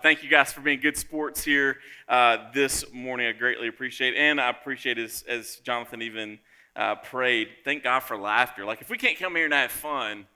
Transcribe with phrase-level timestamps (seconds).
[0.00, 3.26] Thank you guys for being good sports here uh, this morning.
[3.26, 4.18] I greatly appreciate it.
[4.18, 6.38] And I appreciate as, as Jonathan even
[6.76, 8.64] uh, prayed, thank God for laughter.
[8.64, 10.26] Like, if we can't come here and have fun,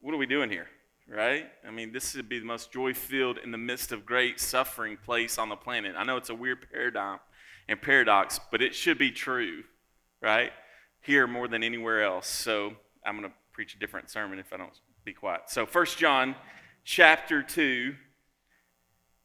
[0.00, 0.68] what are we doing here?
[1.08, 1.50] Right?
[1.66, 4.96] I mean, this would be the most joy filled in the midst of great suffering
[4.96, 5.96] place on the planet.
[5.98, 7.18] I know it's a weird paradigm
[7.68, 9.64] and paradox, but it should be true,
[10.22, 10.52] right?
[11.00, 12.28] Here more than anywhere else.
[12.28, 12.74] So
[13.04, 14.70] I'm going to preach a different sermon if I don't
[15.04, 15.42] be quiet.
[15.48, 16.36] So, First John
[16.84, 17.96] chapter 2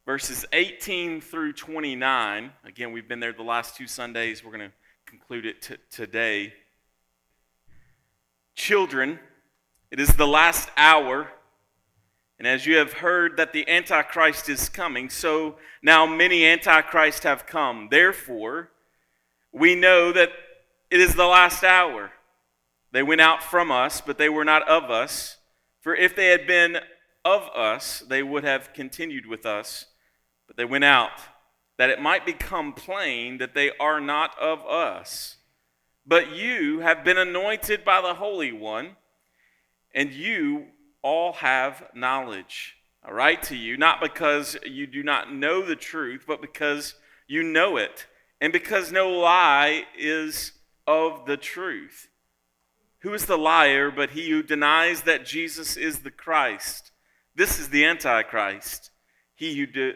[0.06, 2.52] verses 18 through 29.
[2.64, 4.44] Again, we've been there the last two Sundays.
[4.44, 4.76] We're going to
[5.06, 6.54] conclude it t- today.
[8.54, 9.20] Children,
[9.90, 11.32] it is the last hour.
[12.38, 17.48] And as you have heard that the Antichrist is coming, so now many Antichrists have
[17.48, 17.88] come.
[17.90, 18.70] Therefore,
[19.52, 20.30] we know that
[20.92, 22.12] it is the last hour.
[22.92, 25.38] They went out from us, but they were not of us.
[25.82, 26.78] For if they had been
[27.24, 29.88] of us, they would have continued with us.
[30.48, 31.12] But they went out
[31.78, 35.38] that it might become plain that they are not of us.
[36.06, 38.96] But you have been anointed by the Holy One,
[39.94, 40.68] and you
[41.02, 42.78] all have knowledge.
[43.04, 46.96] I write to you not because you do not know the truth, but because
[47.28, 48.08] you know it,
[48.40, 50.54] and because no lie is
[50.88, 52.10] of the truth.
[53.00, 56.92] Who is the liar but he who denies that Jesus is the Christ?
[57.36, 58.90] This is the Antichrist,
[59.36, 59.96] he who de-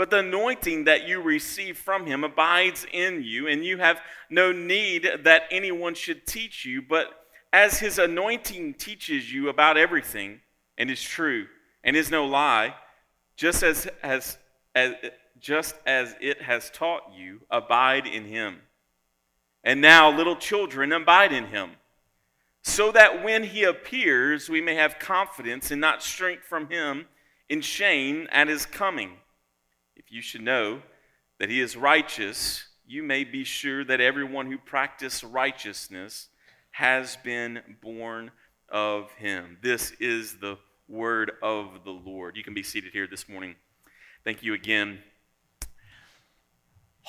[0.00, 4.50] But the anointing that you receive from him abides in you, and you have no
[4.50, 6.80] need that anyone should teach you.
[6.80, 7.08] But
[7.52, 10.40] as his anointing teaches you about everything,
[10.78, 11.48] and is true,
[11.84, 12.76] and is no lie,
[13.36, 14.38] just as, as,
[14.74, 14.94] as,
[15.38, 18.62] just as it has taught you, abide in him.
[19.62, 21.72] And now, little children, abide in him,
[22.62, 27.04] so that when he appears, we may have confidence and not shrink from him
[27.50, 29.18] in shame at his coming
[30.10, 30.82] you should know
[31.38, 36.28] that he is righteous, you may be sure that everyone who practices righteousness
[36.72, 38.30] has been born
[38.68, 39.58] of him.
[39.62, 42.36] This is the word of the Lord.
[42.36, 43.54] You can be seated here this morning.
[44.24, 44.98] Thank you again.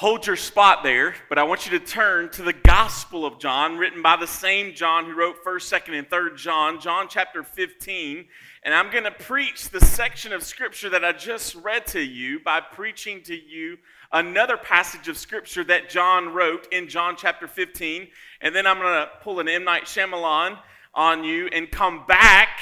[0.01, 3.78] Hold your spot there, but I want you to turn to the Gospel of John,
[3.78, 8.25] written by the same John who wrote 1st, 2nd, and 3rd John, John chapter 15.
[8.63, 12.40] And I'm going to preach the section of Scripture that I just read to you
[12.40, 13.78] by preaching to you
[14.11, 18.07] another passage of Scripture that John wrote in John chapter 15.
[18.41, 19.63] And then I'm going to pull an M.
[19.63, 20.57] Night Shyamalan
[20.95, 22.59] on you and come back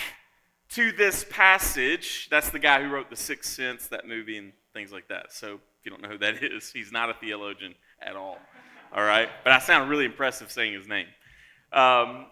[0.72, 2.28] to this passage.
[2.30, 5.32] That's the guy who wrote The Sixth Sense, that movie, and things like that.
[5.32, 8.38] So if you don't know who that is, he's not a theologian at all.
[8.94, 9.30] All right?
[9.44, 11.08] But I sound really impressive saying his name.
[11.72, 12.26] Um,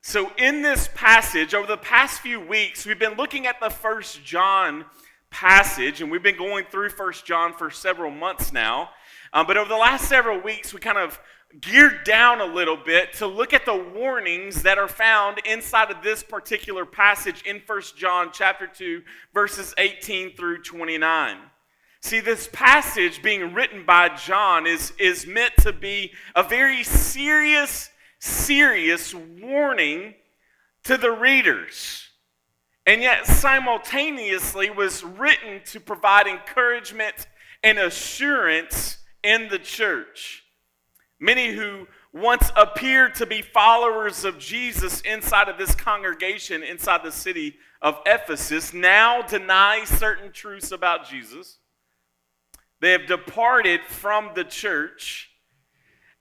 [0.00, 4.22] so, in this passage, over the past few weeks, we've been looking at the first
[4.22, 4.84] John
[5.30, 8.90] passage, and we've been going through First John for several months now.
[9.32, 11.18] Um, but over the last several weeks, we kind of
[11.60, 16.02] geared down a little bit to look at the warnings that are found inside of
[16.02, 19.02] this particular passage in First John chapter 2,
[19.32, 21.38] verses 18 through 29.
[22.04, 27.88] See, this passage being written by John is, is meant to be a very serious
[28.18, 30.12] serious warning
[30.82, 32.06] to the readers,
[32.84, 37.26] and yet simultaneously was written to provide encouragement
[37.62, 40.44] and assurance in the church.
[41.18, 47.10] Many who once appeared to be followers of Jesus inside of this congregation, inside the
[47.10, 51.60] city of Ephesus, now deny certain truths about Jesus.
[52.80, 55.30] They have departed from the church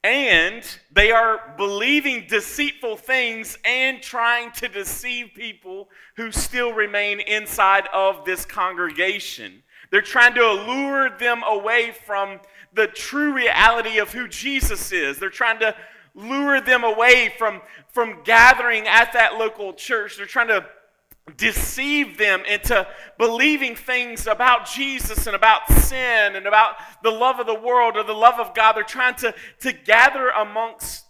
[0.03, 7.87] and they are believing deceitful things and trying to deceive people who still remain inside
[7.93, 9.63] of this congregation.
[9.91, 12.41] They're trying to allure them away from
[12.73, 15.19] the true reality of who Jesus is.
[15.19, 15.73] They're trying to
[16.15, 20.17] lure them away from, from gathering at that local church.
[20.17, 20.65] They're trying to
[21.37, 22.85] deceive them into
[23.17, 28.03] believing things about Jesus and about sin and about the love of the world or
[28.03, 28.73] the love of God.
[28.73, 31.05] They're trying to, to gather amongst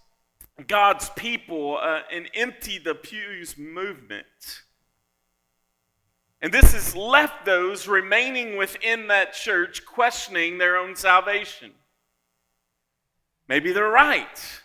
[0.68, 4.25] God's people uh, and empty the pews movement.
[6.42, 11.71] And this has left those remaining within that church questioning their own salvation.
[13.48, 14.62] Maybe they're right.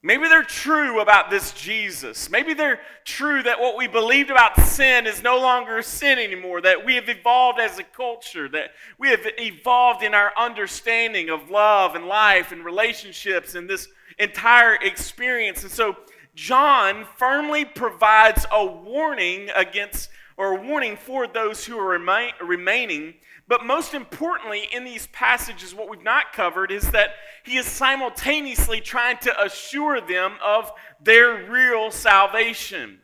[0.00, 2.30] Maybe they're true about this Jesus.
[2.30, 6.84] Maybe they're true that what we believed about sin is no longer sin anymore, that
[6.84, 11.96] we have evolved as a culture, that we have evolved in our understanding of love
[11.96, 13.88] and life and relationships and this
[14.20, 15.64] entire experience.
[15.64, 15.96] And so
[16.36, 23.14] John firmly provides a warning against or a warning for those who are remain, remaining.
[23.48, 27.10] But most importantly, in these passages, what we've not covered is that
[27.44, 30.70] he is simultaneously trying to assure them of
[31.02, 33.00] their real salvation.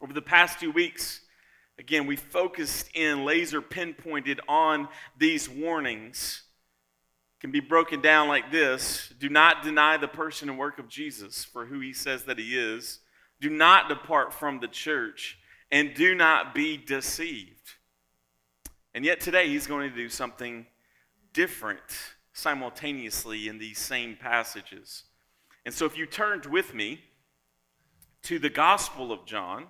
[0.00, 1.20] Over the past two weeks,
[1.78, 4.88] again, we focused in laser pinpointed on
[5.18, 6.42] these warnings.
[7.38, 11.44] Can be broken down like this Do not deny the person and work of Jesus
[11.44, 13.00] for who he says that he is.
[13.42, 15.38] Do not depart from the church
[15.70, 17.74] and do not be deceived.
[18.94, 20.66] And yet today he's going to do something
[21.32, 25.04] different simultaneously in these same passages.
[25.64, 27.00] And so if you turned with me
[28.22, 29.66] to the Gospel of John,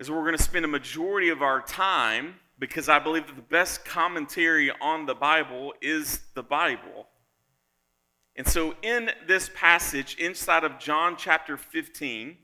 [0.00, 3.36] is where we're going to spend a majority of our time because I believe that
[3.36, 7.06] the best commentary on the Bible is the Bible.
[8.36, 12.36] And so, in this passage inside of John chapter 15,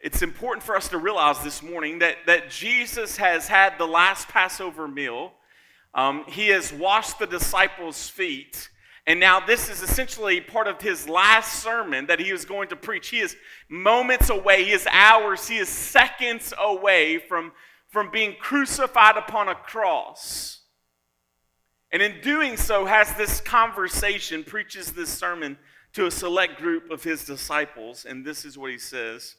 [0.00, 4.28] it's important for us to realize this morning that, that Jesus has had the last
[4.28, 5.32] Passover meal.
[5.94, 8.70] Um, he has washed the disciples' feet.
[9.06, 12.76] And now, this is essentially part of his last sermon that he is going to
[12.76, 13.08] preach.
[13.08, 13.36] He is
[13.68, 17.52] moments away, he is hours, he is seconds away from,
[17.88, 20.60] from being crucified upon a cross.
[21.92, 25.58] And in doing so, has this conversation, preaches this sermon
[25.92, 28.06] to a select group of his disciples.
[28.06, 29.36] And this is what he says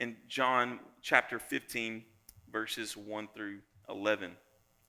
[0.00, 2.02] in John chapter 15,
[2.50, 3.58] verses 1 through
[3.88, 4.32] 11.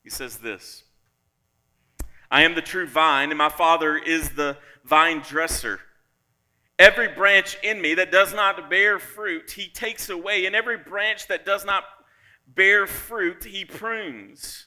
[0.04, 0.86] He says this
[2.32, 5.82] I am the true vine, and my Father is the vine dresser.
[6.80, 11.28] Every branch in me that does not bear fruit, he takes away, and every branch
[11.28, 11.84] that does not
[12.48, 14.66] bear fruit, he prunes,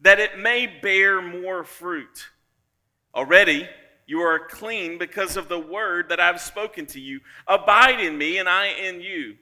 [0.00, 2.30] that it may bear more fruit.
[3.14, 3.68] Already,
[4.06, 7.20] you are clean because of the word that I've spoken to you.
[7.46, 9.36] Abide in me, and I in you.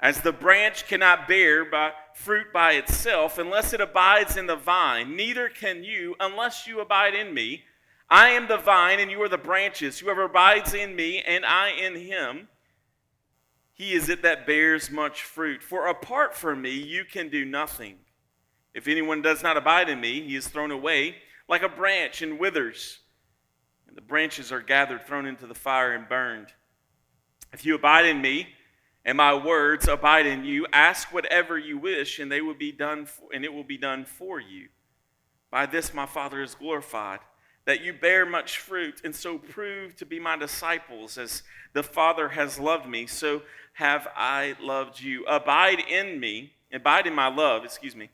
[0.00, 5.16] As the branch cannot bear by fruit by itself unless it abides in the vine,
[5.16, 7.64] neither can you unless you abide in me.
[8.10, 9.98] I am the vine, and you are the branches.
[9.98, 12.48] Whoever abides in me, and I in him,
[13.74, 15.62] he is it that bears much fruit.
[15.62, 17.96] For apart from me, you can do nothing.
[18.72, 21.16] If anyone does not abide in me, he is thrown away
[21.48, 23.00] like a branch and withers.
[23.86, 26.48] And the branches are gathered, thrown into the fire, and burned.
[27.52, 28.48] If you abide in me,
[29.08, 30.66] and my words abide in you.
[30.70, 34.04] Ask whatever you wish, and they will be done, for, and it will be done
[34.04, 34.68] for you.
[35.50, 37.20] By this my Father is glorified,
[37.64, 42.28] that you bear much fruit, and so prove to be my disciples, as the Father
[42.28, 43.40] has loved me, so
[43.72, 45.24] have I loved you.
[45.24, 48.10] Abide in me, abide in my love, excuse me.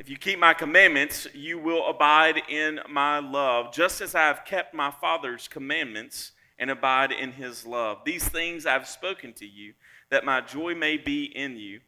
[0.00, 4.44] If you keep my commandments, you will abide in my love, just as I have
[4.44, 7.98] kept my Father's commandments and abide in his love.
[8.04, 9.74] These things I've spoken to you,
[10.10, 11.80] that my joy may be in you,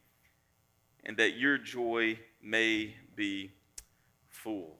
[1.03, 3.51] and that your joy may be
[4.27, 4.77] full.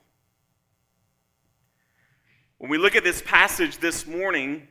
[2.58, 4.68] When we look at this passage this morning,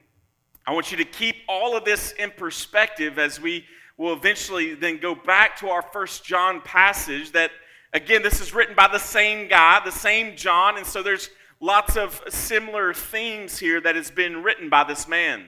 [0.67, 3.65] I want you to keep all of this in perspective as we
[3.97, 7.51] will eventually then go back to our first John passage that
[7.95, 11.97] again this is written by the same guy, the same John, and so there's lots
[11.97, 15.47] of similar themes here that has been written by this man.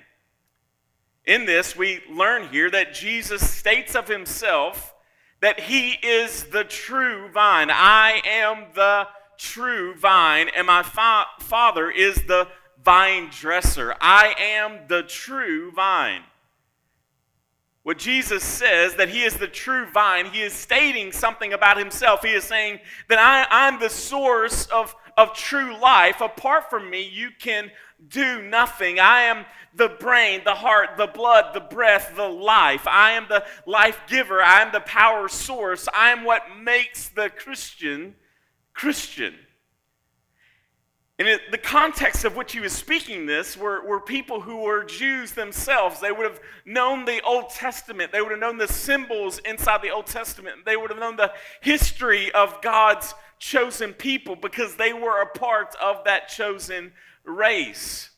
[1.24, 4.94] In this, we learn here that Jesus states of himself
[5.40, 7.70] that he is the true vine.
[7.70, 9.06] I am the
[9.38, 12.48] true vine, and my fa- Father is the
[12.84, 13.94] vine dresser.
[14.00, 16.22] I am the true vine.
[17.82, 22.22] What Jesus says that he is the true vine, he is stating something about himself.
[22.22, 26.20] He is saying that I, am the source of of true life.
[26.20, 27.70] Apart from me, you can
[28.08, 28.98] do nothing.
[28.98, 32.88] I am the brain, the heart, the blood, the breath, the life.
[32.88, 34.42] I am the life giver.
[34.42, 35.88] I am the power source.
[35.94, 38.14] I am what makes the Christian
[38.72, 39.34] Christian.
[41.18, 44.84] And it, the context of which he was speaking this were, were people who were
[44.84, 46.00] Jews themselves.
[46.00, 48.10] They would have known the Old Testament.
[48.10, 50.64] They would have known the symbols inside the Old Testament.
[50.64, 55.74] They would have known the history of God's chosen people because they were a part
[55.82, 56.92] of that chosen
[57.24, 58.10] race.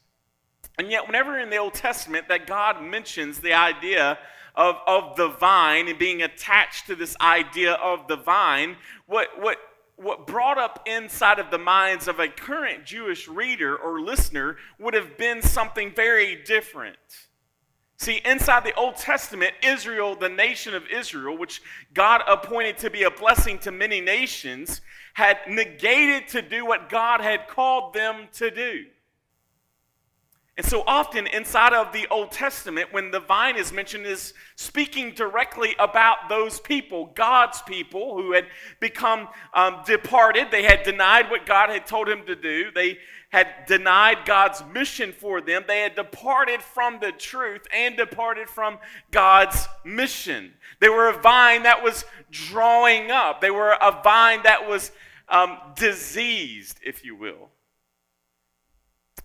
[0.79, 4.19] And yet, whenever in the Old Testament that God mentions the idea
[4.55, 8.76] of, of the vine and being attached to this idea of the vine,
[9.07, 9.59] what, what,
[9.97, 14.95] what brought up inside of the minds of a current Jewish reader or listener would
[14.95, 16.97] have been something very different.
[18.02, 21.62] See, inside the Old Testament, Israel, the nation of Israel, which
[21.94, 24.80] God appointed to be a blessing to many nations,
[25.14, 28.87] had negated to do what God had called them to do.
[30.56, 35.14] And so often inside of the Old Testament, when the vine is mentioned, is speaking
[35.14, 38.47] directly about those people, God's people who had
[38.80, 40.49] become um, departed.
[40.50, 42.73] They had denied what God had told him to do.
[42.75, 42.99] They
[43.33, 45.65] had denied God's mission for them.
[45.67, 48.79] They had departed from the truth and departed from
[49.11, 50.53] God's mission.
[50.81, 53.41] They were a vine that was drawing up.
[53.41, 54.93] They were a vine that was
[55.31, 57.49] um, diseased, if you will.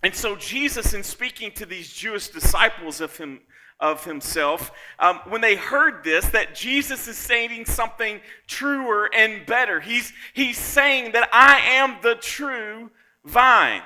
[0.02, 3.40] And so, Jesus, in speaking to these Jewish disciples of him,
[3.78, 9.80] of himself, um, when they heard this, that Jesus is saying something truer and better.
[9.80, 12.90] He's, he's saying that I am the true
[13.22, 13.82] vine.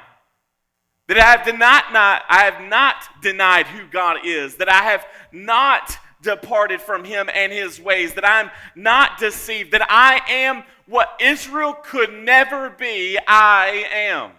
[1.13, 4.57] That I have, denied, not, I have not denied who God is.
[4.57, 8.15] That I have not departed from him and his ways.
[8.15, 9.73] That I'm not deceived.
[9.73, 13.19] That I am what Israel could never be.
[13.29, 14.31] I am.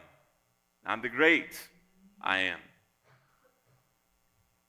[0.84, 1.56] I'm the great
[2.20, 2.58] I am.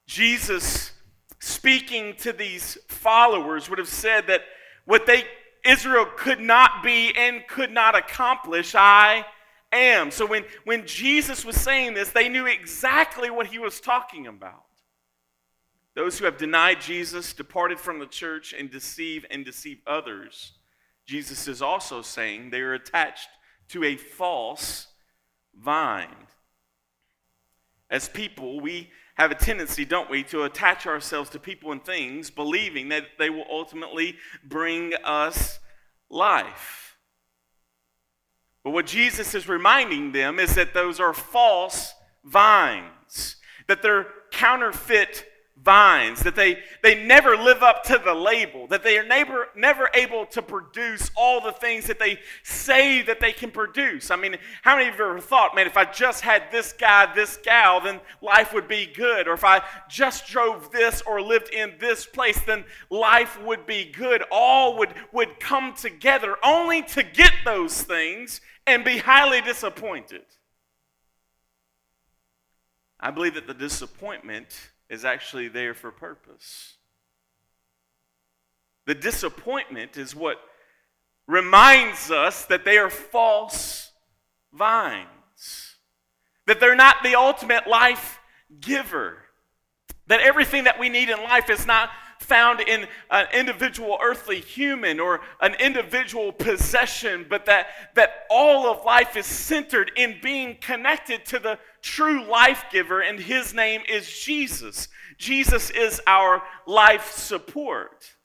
[0.06, 0.92] Jesus,
[1.40, 4.42] speaking to these followers, would have said that
[4.84, 5.24] what they
[5.64, 9.24] Israel could not be and could not accomplish, I
[9.76, 10.10] am.
[10.10, 14.64] So when, when Jesus was saying this, they knew exactly what he was talking about.
[15.94, 20.54] Those who have denied Jesus, departed from the church, and deceive and deceive others,
[21.06, 23.28] Jesus is also saying they are attached
[23.68, 24.88] to a false
[25.56, 26.26] vine.
[27.90, 32.30] As people, we have a tendency, don't we, to attach ourselves to people and things,
[32.30, 35.60] believing that they will ultimately bring us
[36.10, 36.83] life.
[38.64, 41.92] But what Jesus is reminding them is that those are false
[42.24, 43.36] vines,
[43.68, 45.26] that they're counterfeit
[45.64, 49.88] vines, that they, they never live up to the label, that they are never, never
[49.94, 54.10] able to produce all the things that they say that they can produce.
[54.10, 57.12] I mean, how many of you ever thought, man, if I just had this guy,
[57.14, 59.26] this gal, then life would be good?
[59.26, 63.90] Or if I just drove this or lived in this place, then life would be
[63.90, 64.22] good.
[64.30, 70.22] All would, would come together only to get those things and be highly disappointed.
[73.00, 76.76] I believe that the disappointment is actually there for purpose.
[78.86, 80.38] The disappointment is what
[81.26, 83.90] reminds us that they are false
[84.52, 85.76] vines,
[86.46, 88.20] that they're not the ultimate life
[88.60, 89.18] giver,
[90.06, 95.00] that everything that we need in life is not found in an individual earthly human
[95.00, 101.24] or an individual possession, but that, that all of life is centered in being connected
[101.26, 104.88] to the true life giver, and his name is Jesus.
[105.18, 108.16] Jesus is our life support.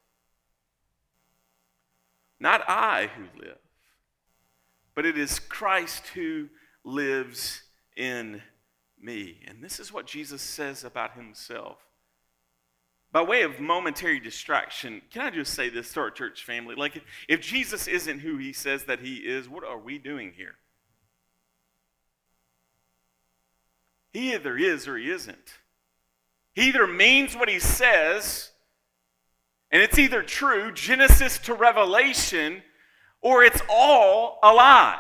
[2.40, 3.58] Not I who live,
[4.96, 6.48] but it is Christ who
[6.86, 7.62] lives
[7.98, 8.42] in
[9.00, 9.42] me.
[9.46, 11.80] And this is what Jesus says about himself.
[13.12, 16.76] By way of momentary distraction, can I just say this to our church family?
[16.76, 20.56] Like, if Jesus isn't who he says that he is, what are we doing here?
[24.12, 25.60] He either is or he isn't.
[26.54, 28.52] He either means what he says,
[29.72, 32.64] and it's either true, Genesis to Revelation,
[33.22, 35.00] or it's all a lie.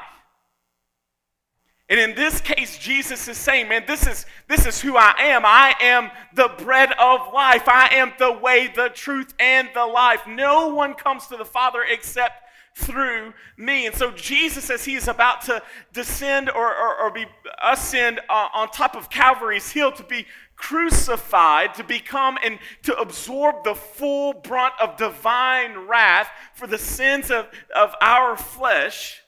[1.89, 5.41] And in this case, Jesus is saying, man, this is, this is who I am.
[5.43, 7.67] I am the bread of life.
[7.67, 10.27] I am the way, the truth, and the life.
[10.27, 12.43] No one comes to the Father except
[12.75, 13.85] through me.
[13.85, 15.61] And so Jesus, as he is about to
[15.93, 17.25] descend or, or, or be
[17.61, 23.63] ascend uh, on top of Calvary's hill to be crucified, to become and to absorb
[23.63, 29.21] the full brunt of divine wrath for the sins of, of our flesh,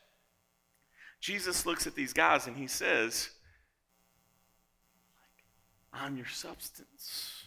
[1.21, 3.29] Jesus looks at these guys and he says,
[5.93, 7.40] I'm your substance.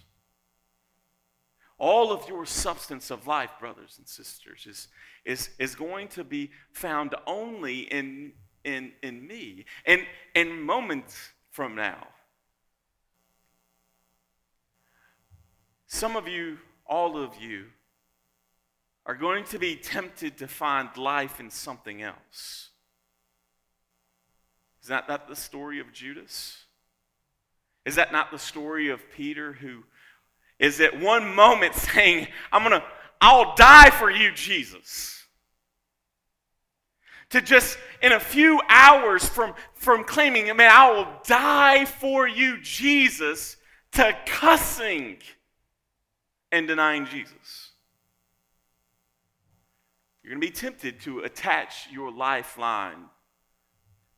[1.78, 4.88] All of your substance of life, brothers and sisters, is,
[5.24, 8.32] is, is going to be found only in,
[8.64, 9.64] in, in me.
[9.84, 10.02] And,
[10.34, 12.06] and moments from now,
[15.86, 17.66] some of you, all of you,
[19.06, 22.70] are going to be tempted to find life in something else.
[24.80, 26.64] Is that not the story of Judas?
[27.84, 29.84] Is that not the story of Peter who
[30.58, 32.86] is at one moment saying, I'm going to,
[33.20, 35.22] I'll die for you, Jesus.
[37.30, 42.60] To just in a few hours from, from claiming, man, I will die for you,
[42.60, 43.56] Jesus,
[43.92, 45.18] to cussing
[46.52, 47.72] and denying Jesus.
[50.22, 53.06] You're going to be tempted to attach your lifeline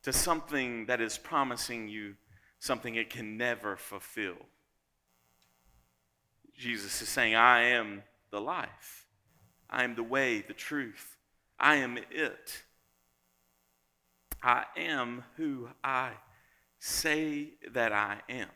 [0.02, 2.14] to something that is promising you
[2.58, 4.36] something it can never fulfill.
[6.56, 9.06] Jesus is saying, I am the life.
[9.68, 11.16] I am the way, the truth.
[11.58, 12.62] I am it.
[14.42, 16.12] I am who I
[16.78, 18.48] say that I am.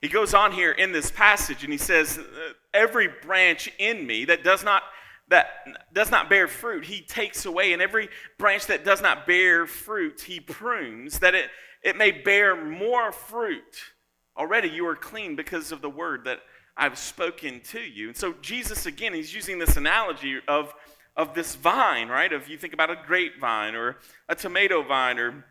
[0.00, 4.26] He goes on here in this passage and he says, uh, Every branch in me
[4.26, 4.82] that does not
[5.28, 5.46] that
[5.94, 7.72] does not bear fruit, he takes away.
[7.72, 11.48] And every branch that does not bear fruit, he prunes, that it,
[11.82, 13.93] it may bear more fruit.
[14.36, 16.40] Already you are clean because of the word that
[16.76, 18.08] I've spoken to you.
[18.08, 20.74] And so Jesus, again, he's using this analogy of,
[21.16, 22.32] of this vine, right?
[22.32, 23.98] If you think about a grapevine or
[24.28, 25.44] a tomato vine, or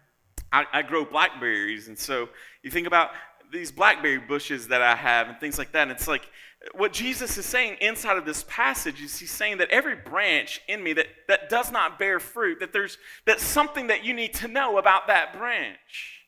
[0.51, 1.87] I, I grow blackberries.
[1.87, 2.29] And so
[2.61, 3.11] you think about
[3.51, 5.83] these blackberry bushes that I have and things like that.
[5.83, 6.27] And it's like
[6.75, 10.83] what Jesus is saying inside of this passage is he's saying that every branch in
[10.83, 14.47] me that, that does not bear fruit, that there's that's something that you need to
[14.47, 16.22] know about that branch.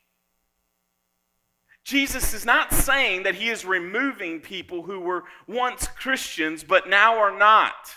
[1.85, 7.19] Jesus is not saying that he is removing people who were once Christians but now
[7.19, 7.93] are not.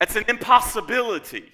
[0.00, 1.52] That's an impossibility.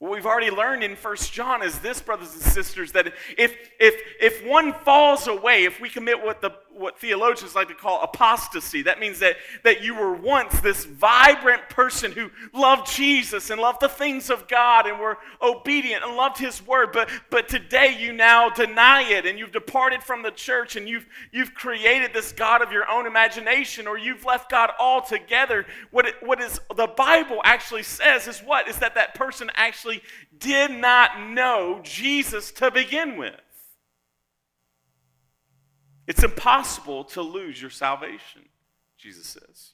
[0.00, 3.94] What we've already learned in First John is this, brothers and sisters, that if, if,
[4.20, 8.82] if one falls away, if we commit what, the, what theologians like to call apostasy,
[8.82, 13.80] that means that, that you were once this vibrant person who loved Jesus and loved
[13.80, 18.12] the things of God and were obedient and loved His Word, but, but today you
[18.12, 22.62] now deny it and you've departed from the church and you've, you've created this God
[22.62, 25.64] of your own imagination or you've left God altogether.
[25.90, 28.68] What, it, what is, the Bible actually says is what?
[28.68, 30.02] Is that that person actually actually
[30.38, 33.40] did not know Jesus to begin with.
[36.06, 38.42] It's impossible to lose your salvation,
[38.96, 39.72] Jesus says.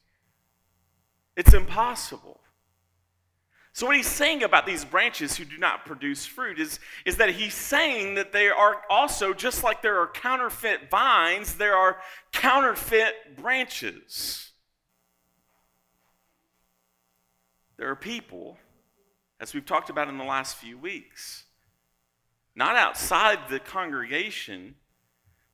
[1.37, 2.41] It's impossible.
[3.75, 7.31] So, what he's saying about these branches who do not produce fruit is, is that
[7.31, 11.99] he's saying that they are also, just like there are counterfeit vines, there are
[12.33, 14.51] counterfeit branches.
[17.79, 18.59] There are people
[19.43, 21.47] as we've talked about in the last few weeks.
[22.55, 24.77] Not outside the congregation,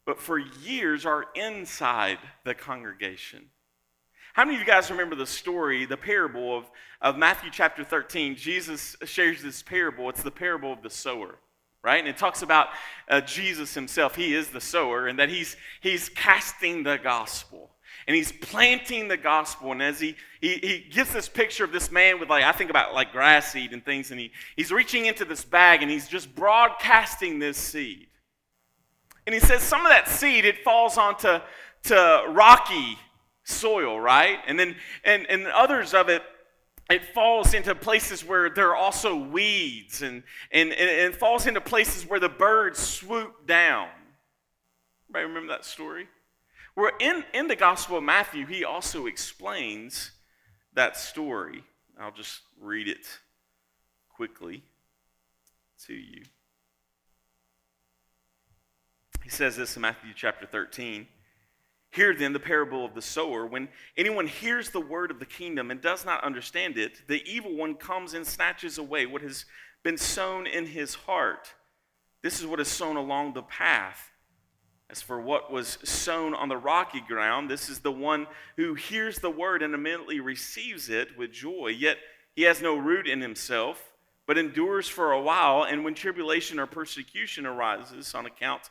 [0.09, 3.45] but for years are inside the congregation.
[4.33, 6.65] How many of you guys remember the story, the parable of,
[7.03, 8.35] of Matthew chapter 13?
[8.35, 10.09] Jesus shares this parable.
[10.09, 11.35] It's the parable of the sower,
[11.83, 11.99] right?
[11.99, 12.69] And it talks about
[13.11, 14.17] uh, Jesus himself.
[14.17, 17.69] He is the sower, and that he's, he's casting the gospel
[18.07, 19.73] and he's planting the gospel.
[19.73, 22.71] And as he, he, he gives this picture of this man with, like, I think
[22.71, 26.09] about like grass seed and things, and he, he's reaching into this bag and he's
[26.09, 28.08] just broadcasting this seed.
[29.29, 31.41] And he says some of that seed, it falls onto
[31.83, 32.99] to rocky
[33.45, 34.39] soil, right?
[34.47, 36.23] And then, and, and others of it,
[36.89, 41.61] it falls into places where there are also weeds and, and, and it falls into
[41.61, 43.91] places where the birds swoop down.
[45.11, 46.09] Everybody remember that story?
[46.73, 50.13] Where in, in the Gospel of Matthew, he also explains
[50.73, 51.65] that story.
[52.01, 53.07] I'll just read it
[54.09, 54.63] quickly
[55.85, 56.23] to you.
[59.29, 61.07] He says this in Matthew chapter 13.
[61.91, 63.45] Hear then the parable of the sower.
[63.45, 67.55] When anyone hears the word of the kingdom and does not understand it, the evil
[67.55, 69.45] one comes and snatches away what has
[69.83, 71.53] been sown in his heart.
[72.23, 74.13] This is what is sown along the path.
[74.89, 79.19] As for what was sown on the rocky ground, this is the one who hears
[79.19, 81.99] the word and immediately receives it with joy, yet
[82.35, 83.93] he has no root in himself,
[84.27, 88.71] but endures for a while, and when tribulation or persecution arises on account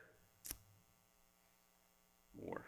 [2.39, 2.65] more.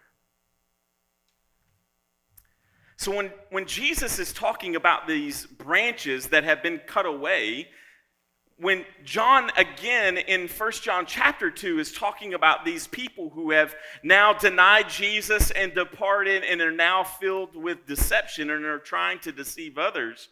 [2.98, 7.68] So when, when Jesus is talking about these branches that have been cut away,
[8.58, 13.76] when John again in 1 John chapter 2 is talking about these people who have
[14.04, 19.32] now denied Jesus and departed and are now filled with deception and are trying to
[19.32, 20.30] deceive others,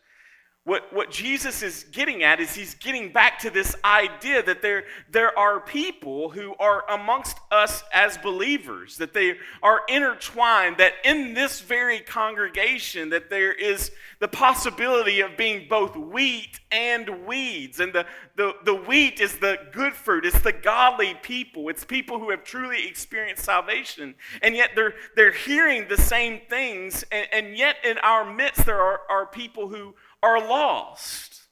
[0.64, 4.84] what, what Jesus is getting at is he's getting back to this idea that there,
[5.10, 11.34] there are people who are amongst us as believers, that they are intertwined, that in
[11.34, 17.80] this very congregation, that there is the possibility of being both wheat and weeds.
[17.80, 22.20] And the, the, the wheat is the good fruit, it's the godly people, it's people
[22.20, 24.14] who have truly experienced salvation.
[24.44, 28.80] And yet they're, they're hearing the same things, and, and yet in our midst, there
[28.80, 31.44] are, are people who are lost.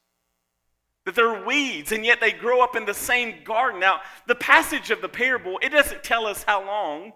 [1.05, 3.79] That they're weeds, and yet they grow up in the same garden.
[3.79, 7.13] Now, the passage of the parable, it doesn't tell us how long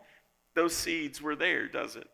[0.56, 2.08] those seeds were there, does it?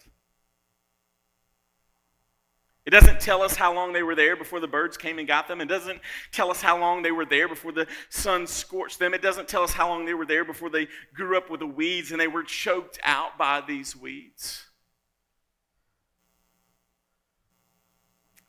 [2.86, 5.48] It doesn't tell us how long they were there before the birds came and got
[5.48, 5.62] them.
[5.62, 6.00] It doesn't
[6.32, 9.14] tell us how long they were there before the sun scorched them.
[9.14, 11.68] It doesn't tell us how long they were there before they grew up with the
[11.68, 14.69] weeds and they were choked out by these weeds.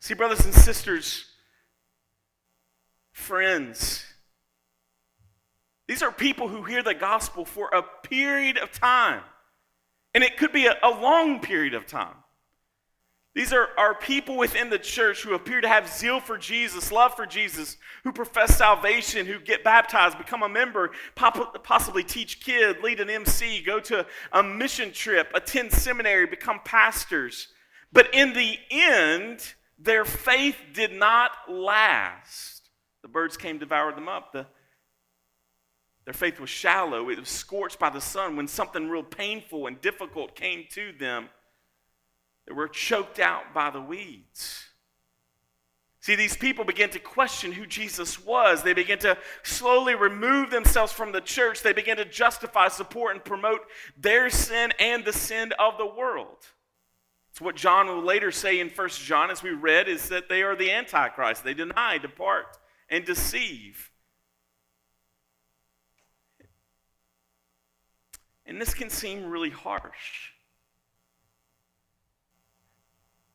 [0.00, 1.26] See, brothers and sisters,
[3.12, 4.04] friends,
[5.86, 9.22] these are people who hear the gospel for a period of time.
[10.14, 12.14] And it could be a, a long period of time.
[13.34, 17.14] These are, are people within the church who appear to have zeal for Jesus, love
[17.14, 22.98] for Jesus, who profess salvation, who get baptized, become a member, possibly teach kids, lead
[22.98, 27.48] an MC, go to a mission trip, attend seminary, become pastors.
[27.92, 32.68] But in the end, their faith did not last.
[33.02, 34.32] The birds came, devoured them up.
[34.32, 34.46] The,
[36.04, 37.08] their faith was shallow.
[37.08, 38.36] It was scorched by the sun.
[38.36, 41.28] When something real painful and difficult came to them,
[42.46, 44.66] they were choked out by the weeds.
[46.02, 48.62] See, these people began to question who Jesus was.
[48.62, 51.62] They began to slowly remove themselves from the church.
[51.62, 53.60] They began to justify, support, and promote
[53.98, 56.38] their sin and the sin of the world.
[57.40, 60.54] What John will later say in 1 John, as we read, is that they are
[60.54, 61.42] the Antichrist.
[61.42, 62.58] They deny, depart,
[62.90, 63.90] and deceive.
[68.44, 70.32] And this can seem really harsh.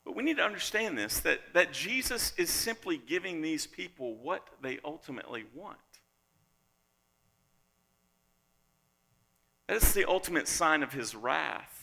[0.04, 4.48] But we need to understand this that, that Jesus is simply giving these people what
[4.62, 5.80] they ultimately want.
[9.68, 11.75] That is the ultimate sign of his wrath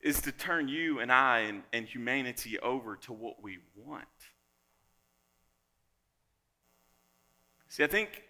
[0.00, 4.04] is to turn you and I and, and humanity over to what we want.
[7.68, 8.22] See, I think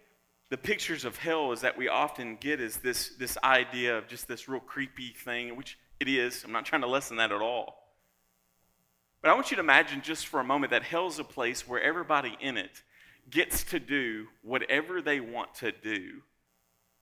[0.50, 4.26] the pictures of hell is that we often get is this, this idea of just
[4.28, 6.42] this real creepy thing, which it is.
[6.44, 7.78] I'm not trying to lessen that at all.
[9.20, 11.66] But I want you to imagine just for a moment that hell is a place
[11.66, 12.82] where everybody in it
[13.30, 16.22] gets to do whatever they want to do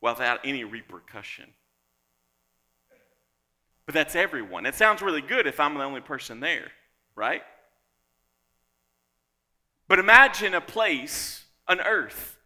[0.00, 1.46] without any repercussion.
[3.86, 4.66] But that's everyone.
[4.66, 6.72] It sounds really good if I'm the only person there,
[7.14, 7.42] right?
[9.88, 12.36] But imagine a place, an earth,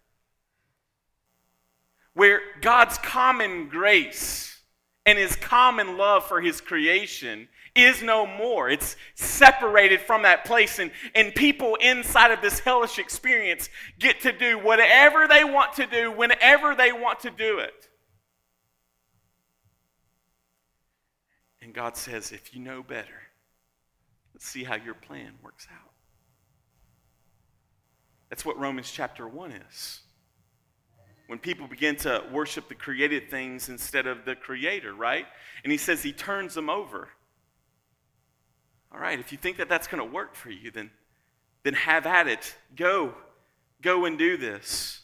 [2.12, 4.60] where God's common grace
[5.06, 8.68] and his common love for his creation is no more.
[8.68, 14.32] It's separated from that place, and, and people inside of this hellish experience get to
[14.32, 17.88] do whatever they want to do whenever they want to do it.
[21.70, 23.22] And God says, if you know better,
[24.34, 25.92] let's see how your plan works out.
[28.28, 30.00] That's what Romans chapter 1 is.
[31.28, 35.26] When people begin to worship the created things instead of the creator, right?
[35.62, 37.08] And he says he turns them over.
[38.92, 40.90] All right, if you think that that's going to work for you, then,
[41.62, 42.56] then have at it.
[42.74, 43.14] Go.
[43.80, 45.02] Go and do this.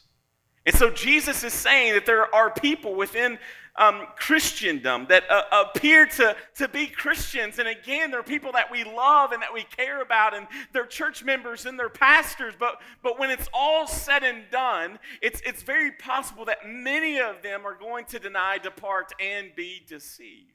[0.65, 3.39] And so Jesus is saying that there are people within
[3.77, 7.59] um, Christendom that uh, appear to, to be Christians.
[7.59, 11.23] And again, they're people that we love and that we care about, and they're church
[11.23, 12.53] members and they're pastors.
[12.59, 17.41] But, but when it's all said and done, it's, it's very possible that many of
[17.43, 20.53] them are going to deny, depart, and be deceived.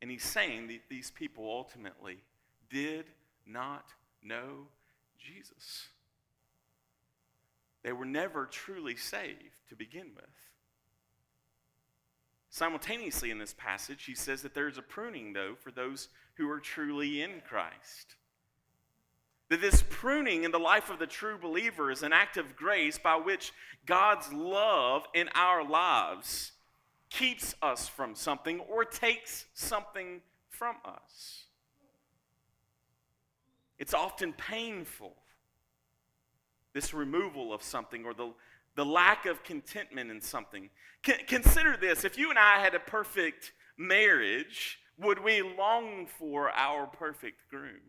[0.00, 2.22] And he's saying that these people ultimately
[2.70, 3.06] did
[3.46, 3.88] not
[4.22, 4.68] know
[5.18, 5.88] Jesus.
[7.82, 10.24] They were never truly saved to begin with.
[12.50, 16.60] Simultaneously, in this passage, he says that there's a pruning, though, for those who are
[16.60, 18.16] truly in Christ.
[19.50, 22.98] That this pruning in the life of the true believer is an act of grace
[22.98, 23.52] by which
[23.86, 26.52] God's love in our lives
[27.10, 31.44] keeps us from something or takes something from us.
[33.78, 35.16] It's often painful.
[36.74, 38.32] This removal of something or the,
[38.76, 40.70] the lack of contentment in something.
[41.02, 46.86] Consider this if you and I had a perfect marriage, would we long for our
[46.86, 47.80] perfect groom?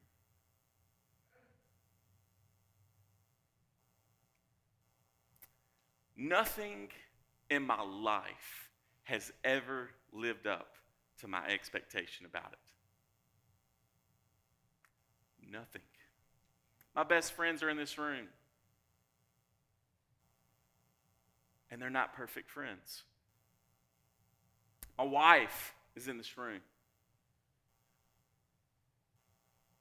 [6.15, 6.89] Nothing
[7.49, 8.69] in my life
[9.03, 10.75] has ever lived up
[11.21, 12.59] to my expectation about it.
[15.51, 15.81] Nothing.
[16.95, 18.27] My best friends are in this room.
[21.71, 23.03] And they're not perfect friends.
[24.97, 26.61] My wife is in this room.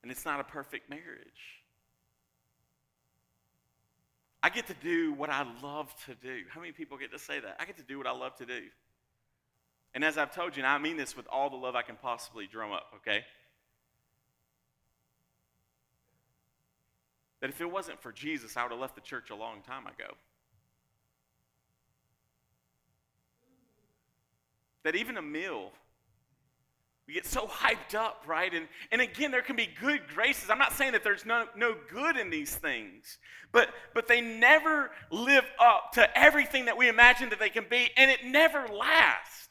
[0.03, 1.59] And it's not a perfect marriage.
[4.42, 6.42] I get to do what I love to do.
[6.51, 7.57] How many people get to say that?
[7.59, 8.61] I get to do what I love to do.
[9.94, 11.96] And as I've told you, and I mean this with all the love I can
[11.96, 13.24] possibly drum up, okay?
[17.40, 19.87] That if it wasn't for Jesus, I would have left the church a long time
[19.87, 20.14] ago.
[24.88, 25.72] That even a meal
[27.07, 28.55] we get so hyped up, right?
[28.55, 30.48] And, and again, there can be good graces.
[30.48, 33.18] I'm not saying that there's no, no good in these things,
[33.53, 37.90] but, but they never live up to everything that we imagine that they can be,
[37.98, 39.47] and it never lasts.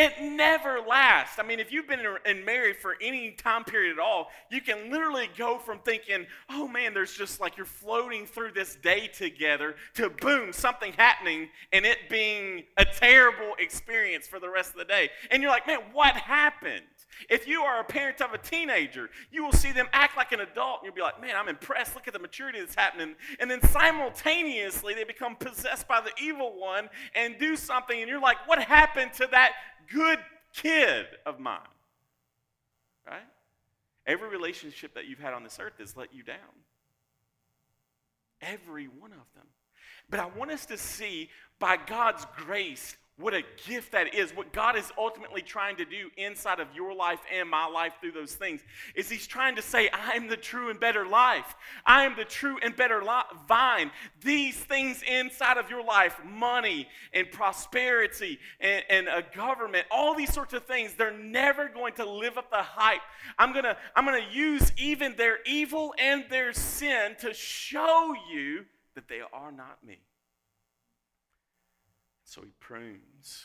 [0.00, 1.38] It never lasts.
[1.38, 4.90] I mean, if you've been in married for any time period at all, you can
[4.90, 9.76] literally go from thinking, oh man, there's just like you're floating through this day together
[9.96, 14.86] to boom, something happening and it being a terrible experience for the rest of the
[14.86, 15.10] day.
[15.30, 16.80] And you're like, man, what happened?
[17.28, 20.40] If you are a parent of a teenager, you will see them act like an
[20.40, 21.94] adult and you'll be like, man, I'm impressed.
[21.94, 23.14] Look at the maturity that's happening.
[23.38, 27.98] And then simultaneously, they become possessed by the evil one and do something.
[28.00, 29.52] And you're like, what happened to that
[29.92, 30.18] good
[30.54, 31.58] kid of mine.
[33.06, 33.20] Right?
[34.06, 36.36] Every relationship that you've had on this earth has let you down.
[38.40, 39.46] Every one of them.
[40.08, 44.34] But I want us to see by God's grace what a gift that is.
[44.34, 48.12] What God is ultimately trying to do inside of your life and my life through
[48.12, 48.62] those things
[48.94, 51.54] is He's trying to say, I am the true and better life.
[51.84, 53.90] I am the true and better li- vine.
[54.22, 60.32] These things inside of your life, money and prosperity and, and a government, all these
[60.32, 63.02] sorts of things, they're never going to live up the hype.
[63.38, 68.14] I'm going to I'm going to use even their evil and their sin to show
[68.32, 69.98] you that they are not me.
[72.30, 73.44] So he prunes.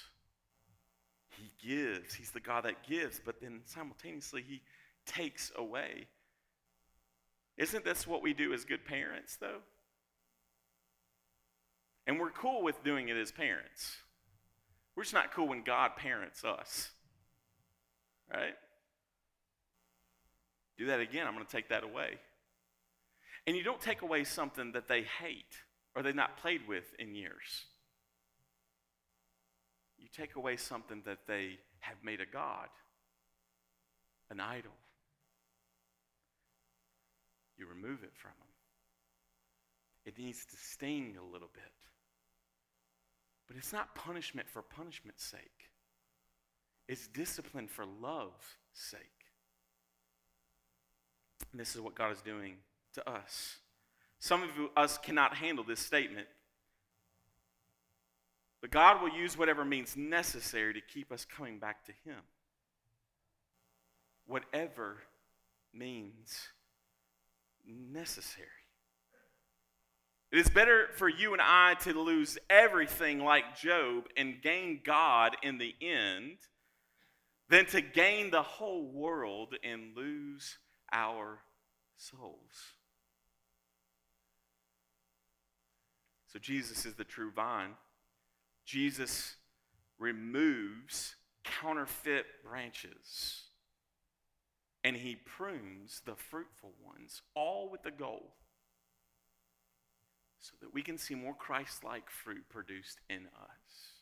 [1.29, 2.13] He gives.
[2.13, 4.61] He's the God that gives, but then simultaneously he
[5.07, 6.05] takes away.
[7.57, 9.61] Isn't this what we do as good parents, though?
[12.05, 13.97] And we're cool with doing it as parents.
[14.95, 16.91] We're just not cool when God parents us.
[18.31, 18.53] Right?
[20.77, 22.19] Do that again, I'm going to take that away.
[23.47, 25.55] And you don't take away something that they hate
[25.95, 27.65] or they've not played with in years
[30.05, 32.67] you take away something that they have made a God,
[34.29, 34.71] an idol.
[37.57, 38.47] You remove it from them.
[40.05, 41.63] It needs to sting a little bit.
[43.47, 45.71] But it's not punishment for punishment's sake.
[46.87, 48.99] It's discipline for love's sake.
[51.51, 52.57] And this is what God is doing
[52.93, 53.57] to us.
[54.19, 56.27] Some of us cannot handle this statement
[58.65, 62.17] but God will use whatever means necessary to keep us coming back to Him.
[64.25, 65.03] Whatever
[65.71, 66.47] means
[67.63, 68.47] necessary.
[70.31, 75.37] It is better for you and I to lose everything like Job and gain God
[75.43, 76.37] in the end
[77.47, 80.57] than to gain the whole world and lose
[80.91, 81.37] our
[81.97, 82.73] souls.
[86.33, 87.75] So, Jesus is the true vine.
[88.65, 89.35] Jesus
[89.99, 93.43] removes counterfeit branches
[94.83, 98.33] and he prunes the fruitful ones, all with the goal
[100.39, 103.95] so that we can see more Christ like fruit produced in us.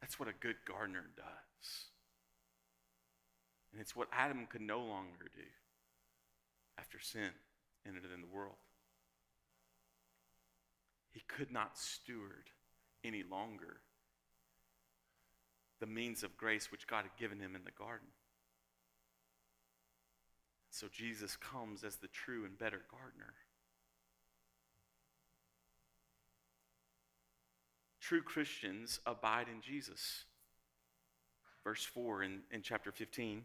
[0.00, 1.86] That's what a good gardener does.
[3.72, 5.42] And it's what Adam could no longer do
[6.78, 7.30] after sin
[7.84, 8.54] entered in the world.
[11.10, 12.50] He could not steward
[13.04, 13.78] any longer
[15.80, 18.08] the means of grace which God had given him in the garden.
[20.70, 23.34] So Jesus comes as the true and better gardener.
[28.00, 30.24] True Christians abide in Jesus.
[31.64, 33.44] Verse 4 in, in chapter 15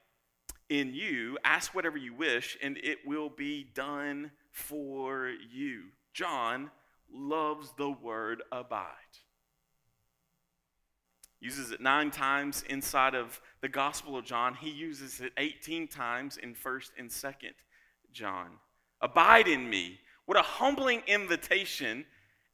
[0.71, 5.83] in you, ask whatever you wish, and it will be done for you.
[6.13, 6.71] John
[7.13, 8.87] loves the word abide.
[11.41, 14.55] Uses it nine times inside of the Gospel of John.
[14.55, 17.53] He uses it 18 times in 1st and 2nd
[18.13, 18.51] John.
[19.01, 19.99] Abide in me.
[20.25, 22.05] What a humbling invitation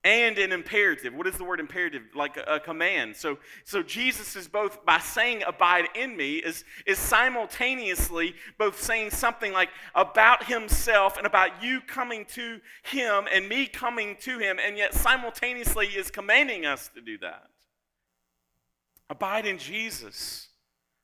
[0.07, 1.13] and an imperative.
[1.13, 2.03] What is the word imperative?
[2.15, 3.17] Like a, a, command.
[3.17, 9.11] So, so Jesus is both, by saying abide in me, is, is simultaneously both saying
[9.11, 14.59] something like about himself and about you coming to him and me coming to him,
[14.65, 17.49] and yet simultaneously is commanding us to do that.
[19.09, 20.47] Abide in Jesus.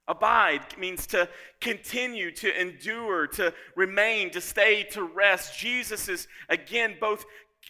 [0.06, 1.30] Abide means to
[1.62, 5.58] continue, to endure, to remain, to stay, to rest.
[5.58, 7.24] Jesus is, again, both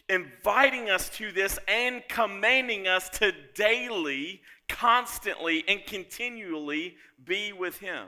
[0.08, 8.06] inviting us to this and commanding us to daily, constantly, and continually be with Him.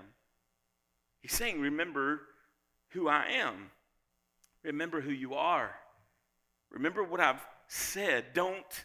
[1.20, 2.20] He's saying, Remember
[2.90, 3.70] who I am.
[4.62, 5.70] Remember who you are.
[6.70, 8.26] Remember what I've said.
[8.34, 8.84] Don't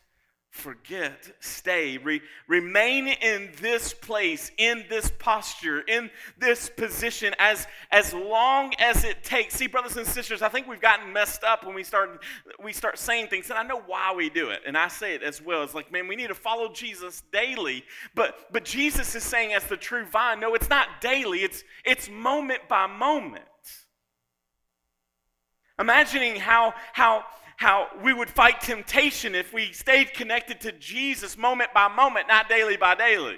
[0.52, 8.14] forget, stay, re- remain in this place, in this posture, in this position as, as
[8.14, 9.56] long as it takes.
[9.56, 12.22] See, brothers and sisters, I think we've gotten messed up when we start,
[12.62, 15.24] we start saying things, and I know why we do it, and I say it
[15.24, 15.64] as well.
[15.64, 19.64] It's like, man, we need to follow Jesus daily, but, but Jesus is saying as
[19.64, 23.46] the true vine, no, it's not daily, it's, it's moment by moment.
[25.80, 27.24] Imagining how, how
[27.62, 32.50] how we would fight temptation if we stayed connected to Jesus moment by moment, not
[32.50, 33.38] daily by daily.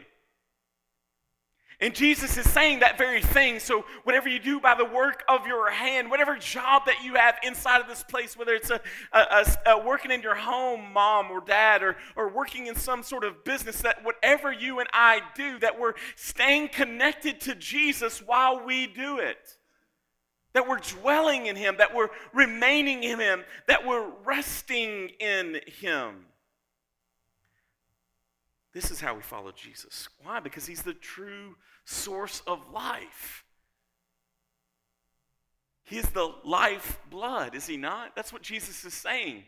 [1.82, 3.60] And Jesus is saying that very thing.
[3.60, 7.36] So, whatever you do by the work of your hand, whatever job that you have
[7.44, 8.80] inside of this place, whether it's a,
[9.12, 13.04] a, a, a, working in your home, mom or dad, or, or working in some
[13.04, 18.20] sort of business, that whatever you and I do, that we're staying connected to Jesus
[18.20, 19.58] while we do it
[20.54, 26.26] that we're dwelling in Him, that we're remaining in Him, that we're resting in Him.
[28.74, 30.10] This is how we follow Jesus.
[30.24, 30.40] Why?
[30.40, 33.44] Because He's the true source of life.
[35.84, 38.16] He is the life blood, is He not?
[38.16, 39.44] That's what Jesus is saying.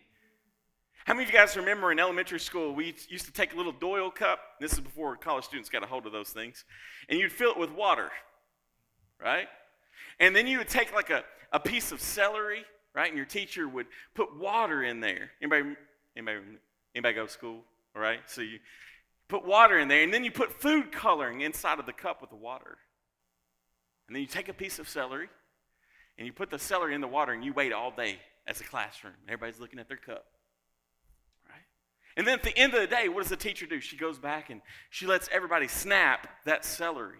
[1.05, 3.71] How many of you guys remember in elementary school, we used to take a little
[3.71, 4.39] Doyle cup?
[4.59, 6.65] This is before college students got a hold of those things.
[7.07, 8.09] And you'd fill it with water,
[9.21, 9.47] right?
[10.19, 13.07] And then you would take like a, a piece of celery, right?
[13.07, 15.31] And your teacher would put water in there.
[15.41, 15.75] Anybody,
[16.15, 16.39] anybody,
[16.95, 17.61] anybody go to school?
[17.95, 18.19] All right?
[18.27, 18.59] So you
[19.27, 22.29] put water in there, and then you put food coloring inside of the cup with
[22.29, 22.77] the water.
[24.07, 25.29] And then you take a piece of celery,
[26.17, 28.63] and you put the celery in the water, and you wait all day as a
[28.63, 29.13] classroom.
[29.27, 30.25] Everybody's looking at their cup.
[31.49, 31.63] Right?
[32.15, 33.79] And then at the end of the day, what does the teacher do?
[33.79, 37.19] She goes back and she lets everybody snap that celery.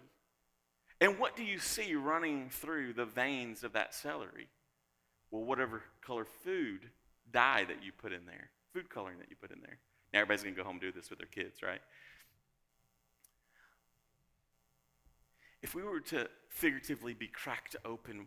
[1.00, 4.48] And what do you see running through the veins of that celery?
[5.30, 6.88] Well, whatever color food
[7.30, 9.78] dye that you put in there, food coloring that you put in there.
[10.12, 11.80] Now, everybody's going to go home and do this with their kids, right?
[15.62, 18.26] If we were to figuratively be cracked open,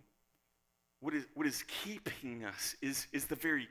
[0.99, 3.67] what is, what is keeping us is, is the very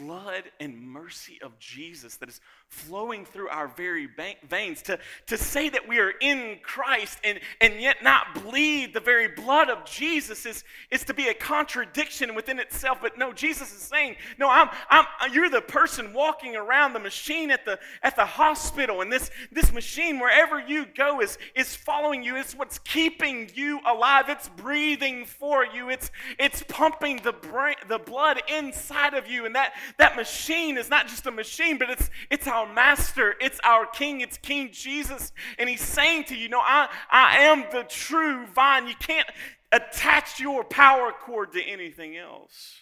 [0.00, 4.08] blood and mercy of Jesus that is flowing through our very
[4.48, 4.82] veins.
[4.82, 9.28] To, to say that we are in Christ and, and yet not bleed the very
[9.28, 12.98] blood of Jesus is, is to be a contradiction within itself.
[13.00, 17.50] But no, Jesus is saying, No, I'm, I'm, you're the person walking around the machine
[17.50, 22.22] at the, at the hospital, and this, this machine, wherever you go, is, is following
[22.22, 22.36] you.
[22.36, 27.98] It's what's keeping you alive, it's breathing for you, it's, it's pumping the, brain, the
[27.98, 29.46] blood inside of you.
[29.46, 33.60] And that, that machine is not just a machine, but it's, it's our master, it's
[33.64, 35.32] our king, it's King Jesus.
[35.58, 38.88] And he's saying to you, No, I, I am the true vine.
[38.88, 39.28] You can't
[39.72, 42.80] attach your power cord to anything else.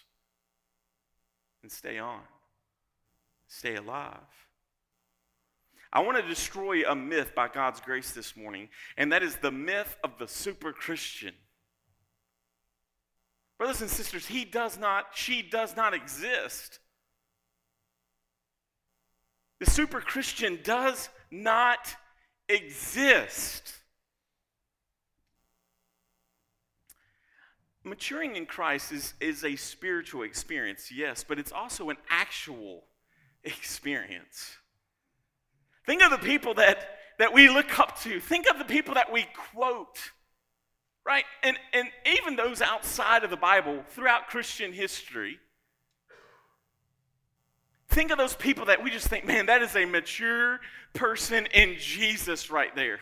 [1.61, 2.21] And stay on,
[3.47, 4.15] stay alive.
[5.91, 9.51] I want to destroy a myth by God's grace this morning, and that is the
[9.51, 11.33] myth of the super Christian.
[13.59, 16.79] Brothers and sisters, he does not, she does not exist.
[19.59, 21.95] The super Christian does not
[22.47, 23.73] exist.
[27.89, 32.85] maturing in Christ is, is a spiritual experience, yes, but it's also an actual
[33.43, 34.57] experience.
[35.85, 39.11] Think of the people that, that we look up to, think of the people that
[39.11, 39.97] we quote,
[41.05, 41.23] right?
[41.43, 45.39] And, and even those outside of the Bible throughout Christian history.
[47.89, 50.59] Think of those people that we just think, man, that is a mature
[50.93, 52.99] person in Jesus right there.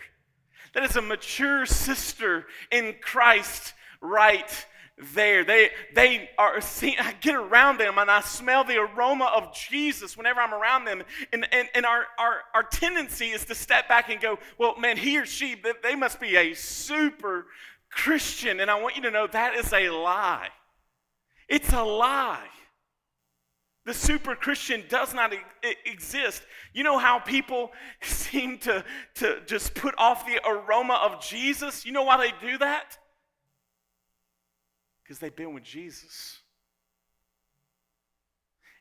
[0.74, 4.66] That is a mature sister in Christ right
[5.14, 5.43] there.
[5.43, 10.18] They, they are seen, I get around them and I smell the aroma of Jesus
[10.18, 11.04] whenever I'm around them.
[11.32, 14.98] And, and, and our, our, our tendency is to step back and go, well, man,
[14.98, 17.48] he or she, they must be a super
[17.91, 18.59] Christian.
[18.59, 20.49] And I want you to know that is a lie.
[21.47, 22.47] It's a lie.
[23.85, 25.33] The super Christian does not
[25.85, 26.43] exist.
[26.73, 27.71] You know how people
[28.01, 28.83] seem to,
[29.15, 31.85] to just put off the aroma of Jesus?
[31.85, 32.97] You know why they do that?
[35.01, 36.39] Because they've been with Jesus.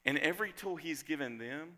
[0.05, 1.75] And every tool he's given them,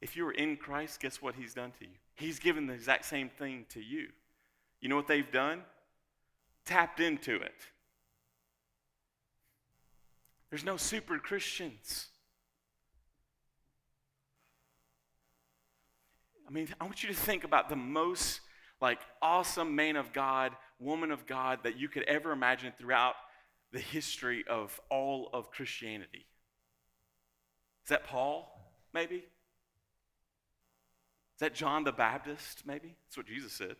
[0.00, 1.94] if you're in Christ, guess what he's done to you?
[2.14, 4.08] He's given the exact same thing to you.
[4.86, 5.62] You know what they've done?
[6.64, 7.56] Tapped into it.
[10.48, 12.06] There's no super Christians.
[16.48, 18.42] I mean, I want you to think about the most
[18.80, 23.16] like awesome man of God, woman of God that you could ever imagine throughout
[23.72, 26.28] the history of all of Christianity.
[27.82, 29.16] Is that Paul, maybe?
[29.16, 29.24] Is
[31.40, 32.94] that John the Baptist, maybe?
[33.08, 33.74] That's what Jesus said.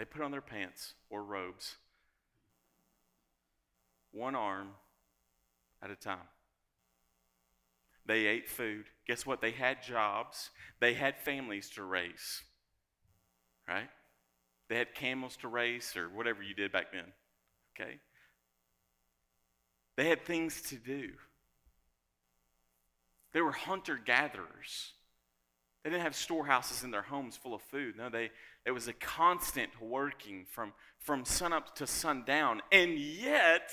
[0.00, 1.76] They put on their pants or robes,
[4.12, 4.68] one arm
[5.82, 6.26] at a time.
[8.06, 8.86] They ate food.
[9.06, 9.42] Guess what?
[9.42, 10.48] They had jobs.
[10.80, 12.40] They had families to raise.
[13.68, 13.90] Right?
[14.70, 17.12] They had camels to race or whatever you did back then.
[17.78, 17.98] Okay?
[19.96, 21.10] They had things to do.
[23.34, 24.92] They were hunter gatherers.
[25.82, 27.98] They didn't have storehouses in their homes full of food.
[27.98, 28.30] No, they
[28.66, 32.60] it was a constant working from, from sunup to sundown.
[32.70, 33.70] And yet,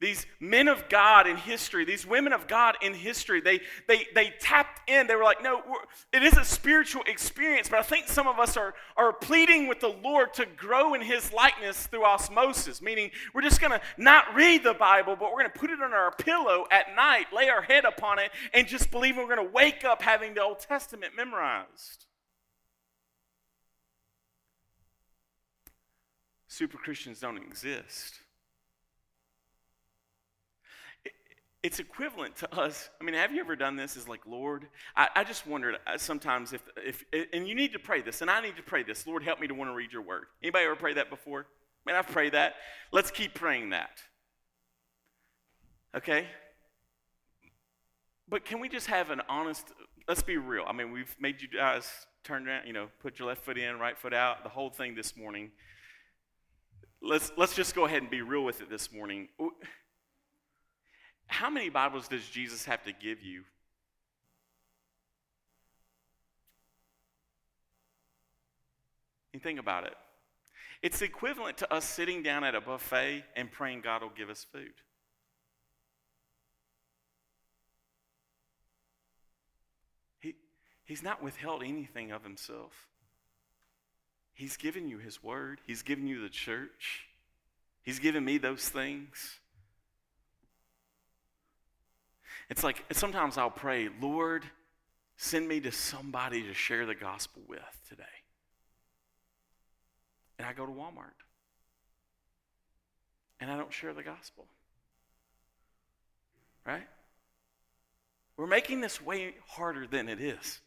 [0.00, 4.32] these men of God in history, these women of God in history, they, they, they
[4.38, 5.08] tapped in.
[5.08, 5.62] They were like, no,
[6.12, 9.80] it is a spiritual experience, but I think some of us are, are pleading with
[9.80, 14.32] the Lord to grow in his likeness through osmosis, meaning we're just going to not
[14.34, 17.48] read the Bible, but we're going to put it on our pillow at night, lay
[17.48, 20.60] our head upon it, and just believe we're going to wake up having the Old
[20.60, 22.06] Testament memorized.
[26.58, 28.18] Super Christians don't exist.
[31.62, 32.90] it's equivalent to us.
[33.00, 33.96] I mean, have you ever done this?
[33.96, 37.78] Is like, Lord, I, I, just wondered uh, sometimes if, if, and you need to
[37.78, 39.06] pray this, and I need to pray this.
[39.06, 40.24] Lord, help me to want to read your word.
[40.42, 41.46] Anybody ever pray that before?
[41.86, 42.54] Man, I've prayed that.
[42.90, 44.02] Let's keep praying that.
[45.96, 46.26] Okay?
[48.28, 49.68] But can we just have an honest,
[50.08, 50.64] let's be real.
[50.66, 51.88] I mean, we've made you guys
[52.24, 54.96] turn around, you know, put your left foot in, right foot out, the whole thing
[54.96, 55.52] this morning.
[57.00, 59.28] Let's, let's just go ahead and be real with it this morning
[61.28, 63.44] how many Bibles does Jesus have to give you?
[69.32, 69.94] You think about it.
[70.82, 74.46] It's equivalent to us sitting down at a buffet and praying God will give us
[74.50, 74.72] food.
[80.18, 80.34] He,
[80.84, 82.88] he's not withheld anything of himself.
[84.38, 87.08] He's given you his word, he's given you the church,
[87.82, 89.40] he's given me those things.
[92.48, 94.44] It's like sometimes I'll pray, Lord,
[95.16, 97.58] send me to somebody to share the gospel with
[97.88, 98.04] today.
[100.38, 101.18] And I go to Walmart.
[103.40, 104.46] And I don't share the gospel.
[106.64, 106.86] Right?
[108.36, 110.60] We're making this way harder than it is.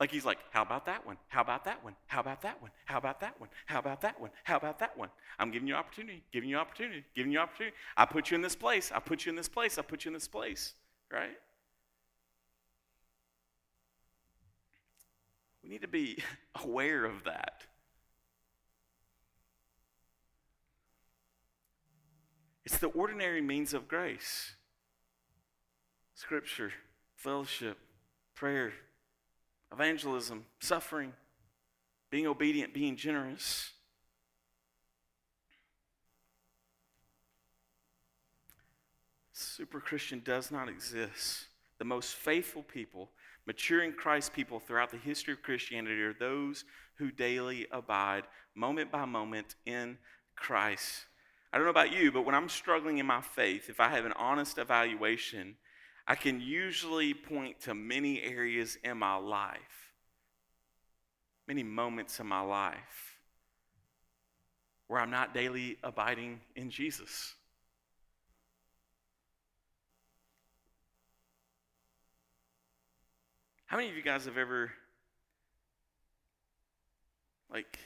[0.00, 1.18] Like he's like, how about that one?
[1.28, 1.94] How about that one?
[2.06, 2.70] How about that one?
[2.86, 3.50] How about that one?
[3.66, 4.30] How about that one?
[4.44, 5.10] How about that one?
[5.38, 7.76] I'm giving you opportunity, giving you opportunity, giving you opportunity.
[7.98, 8.90] I put you in this place.
[8.94, 9.76] I put you in this place.
[9.76, 10.72] I put you in this place.
[11.12, 11.36] Right?
[15.62, 16.22] We need to be
[16.64, 17.66] aware of that.
[22.64, 24.54] It's the ordinary means of grace
[26.14, 26.72] scripture,
[27.16, 27.78] fellowship,
[28.34, 28.72] prayer,
[29.72, 31.12] evangelism, suffering,
[32.10, 33.70] being obedient, being generous.
[39.32, 41.46] Super Christian does not exist.
[41.78, 43.10] The most faithful people,
[43.46, 46.64] Mature in Christ people throughout the history of Christianity are those
[46.98, 49.98] who daily abide, moment by moment, in
[50.36, 51.06] Christ.
[51.52, 54.04] I don't know about you, but when I'm struggling in my faith, if I have
[54.04, 55.56] an honest evaluation,
[56.06, 59.92] I can usually point to many areas in my life,
[61.46, 63.18] many moments in my life,
[64.86, 67.34] where I'm not daily abiding in Jesus.
[73.66, 74.72] How many of you guys have ever,
[77.52, 77.78] like,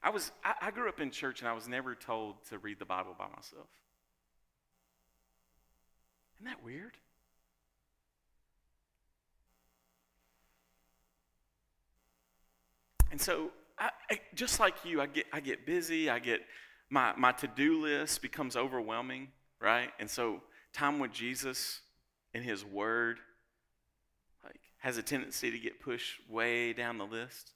[0.00, 2.78] I was, I, I, grew up in church and I was never told to read
[2.78, 3.66] the Bible by myself.
[6.36, 6.96] Isn't that weird?
[13.12, 16.08] And so, I, I, just like you, I get, I get busy.
[16.08, 16.40] I get
[16.88, 19.28] my, my to-do list becomes overwhelming,
[19.60, 19.90] right?
[20.00, 20.40] And so,
[20.72, 21.82] time with Jesus
[22.32, 23.18] and His Word
[24.42, 27.52] like, has a tendency to get pushed way down the list.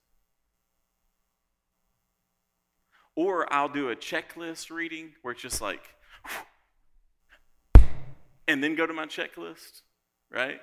[3.15, 5.81] Or I'll do a checklist reading where it's just like,
[8.47, 9.81] and then go to my checklist,
[10.31, 10.61] right?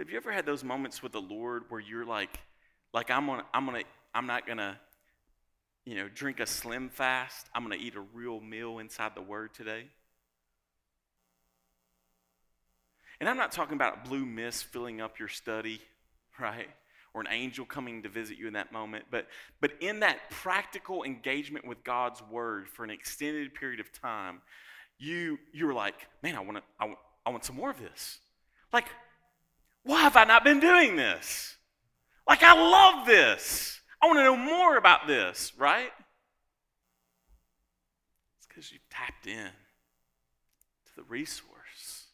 [0.00, 2.40] But have you ever had those moments with the Lord where you're like,
[2.94, 3.82] like I'm gonna, I'm gonna,
[4.14, 4.80] I'm not gonna,
[5.84, 7.44] you know, drink a SlimFast.
[7.54, 9.84] I'm gonna eat a real meal inside the Word today.
[13.20, 15.82] And I'm not talking about blue mist filling up your study,
[16.40, 16.68] right?
[17.12, 19.04] Or an angel coming to visit you in that moment.
[19.10, 19.26] But,
[19.60, 24.40] but in that practical engagement with God's word for an extended period of time,
[24.98, 26.94] you, you're like, man, I, wanna, I,
[27.26, 28.18] I want some more of this.
[28.72, 28.86] Like,
[29.84, 31.56] why have I not been doing this?
[32.28, 33.80] Like, I love this.
[34.02, 35.90] I want to know more about this, right?
[38.38, 39.48] It's because you tapped in
[40.86, 42.06] to the resource.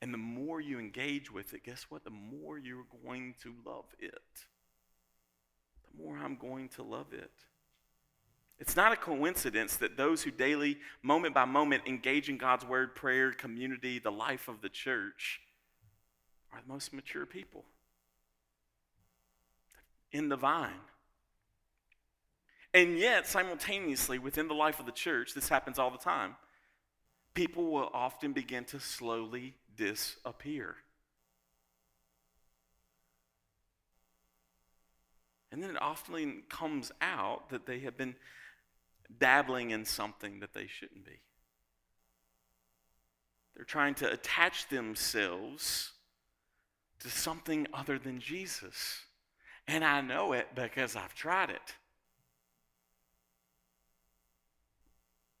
[0.00, 2.04] And the more you engage with it, guess what?
[2.04, 4.22] The more you're going to love it.
[5.84, 7.32] The more I'm going to love it.
[8.60, 12.94] It's not a coincidence that those who daily, moment by moment, engage in God's word,
[12.94, 15.40] prayer, community, the life of the church,
[16.58, 17.64] are the most mature people
[20.10, 20.80] in the vine.
[22.74, 26.36] And yet, simultaneously, within the life of the church, this happens all the time.
[27.34, 30.76] People will often begin to slowly disappear.
[35.50, 38.16] And then it often comes out that they have been
[39.18, 41.20] dabbling in something that they shouldn't be.
[43.56, 45.92] They're trying to attach themselves
[47.00, 49.04] to something other than Jesus.
[49.66, 51.74] And I know it because I've tried it.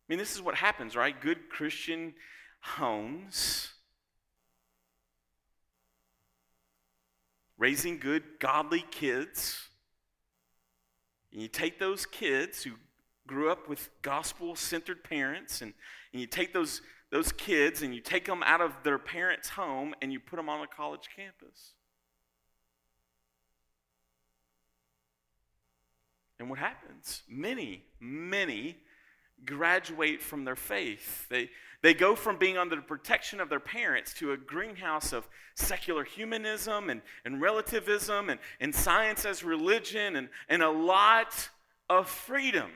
[0.08, 1.18] I mean, this is what happens, right?
[1.18, 2.14] Good Christian
[2.60, 3.72] homes
[7.58, 9.68] raising good, godly kids.
[11.32, 12.72] And you take those kids who
[13.26, 15.74] grew up with gospel centered parents, and,
[16.12, 16.80] and you take those,
[17.10, 20.48] those kids and you take them out of their parents' home and you put them
[20.48, 21.72] on a college campus.
[26.38, 27.22] And what happens?
[27.28, 28.76] Many, many
[29.44, 31.28] graduate from their faith.
[31.28, 31.50] They,
[31.82, 36.04] they go from being under the protection of their parents to a greenhouse of secular
[36.04, 41.48] humanism and, and relativism and, and science as religion and, and a lot
[41.88, 42.70] of freedom.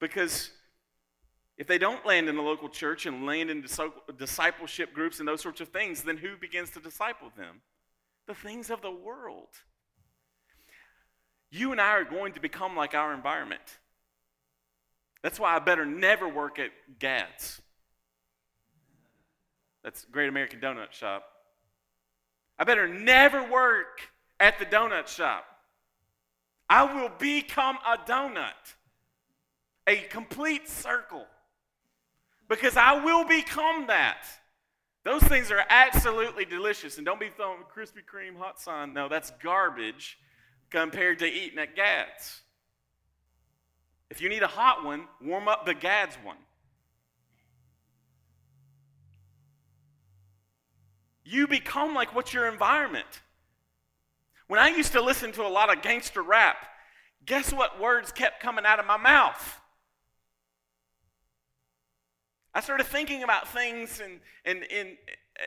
[0.00, 0.50] Because
[1.58, 3.64] if they don't land in the local church and land in
[4.16, 7.60] discipleship groups and those sorts of things, then who begins to disciple them?
[8.26, 9.48] The things of the world.
[11.50, 13.78] You and I are going to become like our environment.
[15.22, 17.60] That's why I better never work at Gads.
[19.82, 21.24] That's Great American Donut Shop.
[22.58, 24.00] I better never work
[24.40, 25.44] at the donut shop.
[26.68, 28.74] I will become a donut,
[29.86, 31.24] a complete circle,
[32.48, 34.24] because I will become that.
[35.04, 36.96] Those things are absolutely delicious.
[36.96, 38.92] And don't be throwing Krispy Kreme hot sign.
[38.92, 40.18] No, that's garbage
[40.70, 42.42] compared to eating at Gads.
[44.10, 46.36] If you need a hot one, warm up the Gads one.
[51.24, 53.22] You become like what's your environment.
[54.46, 56.56] When I used to listen to a lot of gangster rap,
[57.26, 59.60] guess what words kept coming out of my mouth?
[62.58, 64.88] I started thinking about things and, and, and
[65.40, 65.44] uh,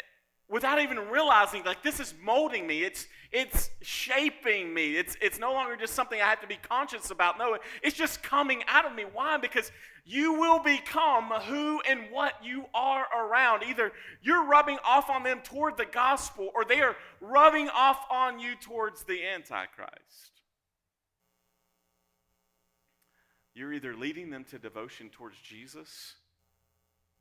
[0.48, 2.84] without even realizing like this is molding me.
[2.84, 4.96] It's it's shaping me.
[4.96, 7.38] It's it's no longer just something i have to be conscious about.
[7.38, 9.04] No it's just coming out of me.
[9.12, 9.36] Why?
[9.36, 9.74] Because
[10.06, 13.64] you will become who and what you are around.
[13.64, 13.92] Either
[14.22, 18.56] you're rubbing off on them toward the gospel or they are rubbing off on you
[18.56, 20.32] towards the antichrist.
[23.54, 26.16] You're either leading them to devotion towards jesus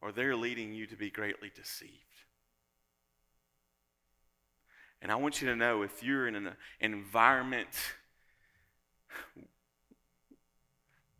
[0.02, 2.10] or they're leading you to be greatly deceived
[5.02, 7.68] and I want you to know if you're in an environment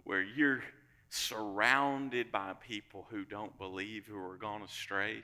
[0.05, 0.63] where you're
[1.09, 5.23] surrounded by people who don't believe, who are gone astray,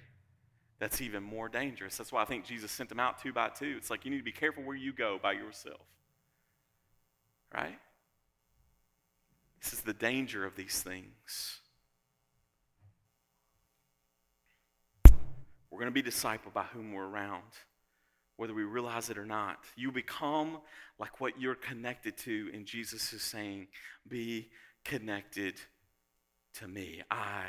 [0.79, 1.97] that's even more dangerous.
[1.97, 3.75] That's why I think Jesus sent them out two by two.
[3.77, 5.81] It's like you need to be careful where you go by yourself.
[7.55, 7.79] Right?
[9.63, 11.61] This is the danger of these things.
[15.71, 17.43] We're going to be discipled by whom we're around
[18.37, 19.59] whether we realize it or not.
[19.77, 20.59] You become
[20.99, 23.69] like what you're connected to, and Jesus is saying,
[24.09, 24.49] Be
[24.85, 25.55] connected
[26.55, 27.03] to me.
[27.11, 27.45] I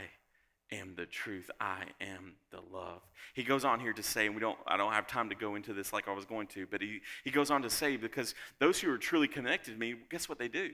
[0.71, 1.49] am the truth.
[1.59, 3.01] I am the love.
[3.33, 5.55] He goes on here to say, and we don't I don't have time to go
[5.55, 8.35] into this like I was going to, but he, he goes on to say, because
[8.59, 10.71] those who are truly connected to me, guess what they do?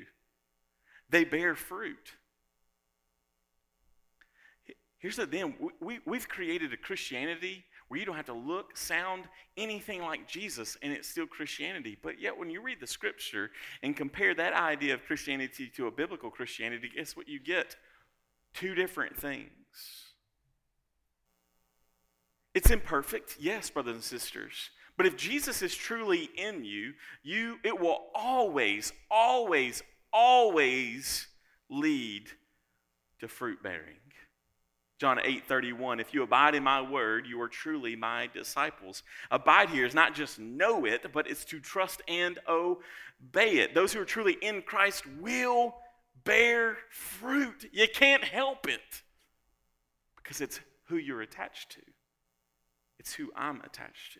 [1.10, 2.14] They bear fruit.
[5.04, 9.26] Here's the thing we, we've created a Christianity where you don't have to look, sound
[9.58, 11.98] anything like Jesus, and it's still Christianity.
[12.02, 13.52] But yet, when you read the scripture
[13.84, 17.76] and compare that idea of Christianity to a biblical Christianity, guess what you get?
[18.54, 19.50] Two different things.
[22.54, 24.70] It's imperfect, yes, brothers and sisters.
[24.96, 26.94] But if Jesus is truly in you,
[27.24, 29.84] you it will always, always,
[30.14, 31.28] always
[31.70, 32.30] lead
[33.20, 33.98] to fruit bearing.
[35.00, 39.04] John 8 31, if you abide in my word, you are truly my disciples.
[39.32, 43.74] Abide here is not just know it, but it's to trust and obey it.
[43.74, 45.76] Those who are truly in Christ will
[46.24, 47.70] bear fruit.
[47.72, 49.04] You can't help it
[50.16, 51.82] because it's who you're attached to,
[53.00, 54.20] it's who I'm attached to.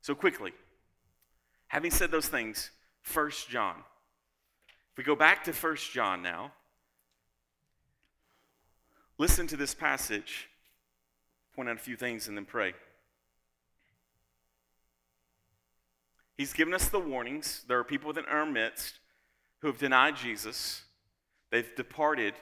[0.00, 0.52] So, quickly,
[1.68, 2.70] having said those things,
[3.02, 3.76] First John.
[4.92, 6.52] If we go back to First John now,
[9.18, 10.48] Listen to this passage,
[11.54, 12.74] point out a few things, and then pray.
[16.36, 17.64] He's given us the warnings.
[17.66, 19.00] There are people within our midst
[19.60, 20.82] who have denied Jesus.
[21.50, 22.34] They've departed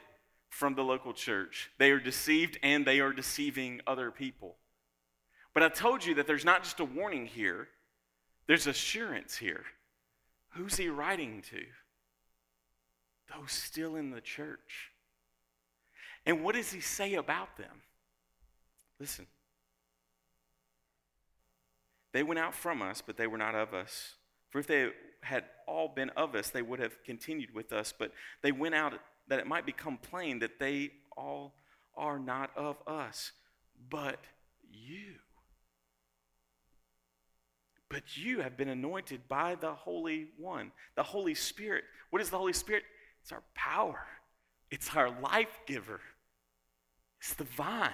[0.51, 1.71] from the local church.
[1.79, 4.57] They are deceived and they are deceiving other people.
[5.55, 7.69] But I told you that there's not just a warning here,
[8.47, 9.65] there's assurance here.
[10.51, 11.63] Who's he writing to?
[13.35, 14.93] Those still in the church.
[16.27, 17.83] And what does he say about them?
[18.99, 19.27] Listen.
[22.13, 24.15] They went out from us, but they were not of us.
[24.51, 27.95] For if they had all been of us, they would have continued with us.
[27.97, 28.13] But
[28.43, 28.95] they went out
[29.29, 31.55] that it might become plain that they all
[31.97, 33.33] are not of us,
[33.91, 34.19] but
[34.73, 35.15] you.
[37.89, 41.85] But you have been anointed by the Holy One, the Holy Spirit.
[42.11, 42.83] What is the Holy Spirit?
[43.23, 44.07] It's our power,
[44.71, 46.01] it's our life giver.
[47.21, 47.91] It's the vine.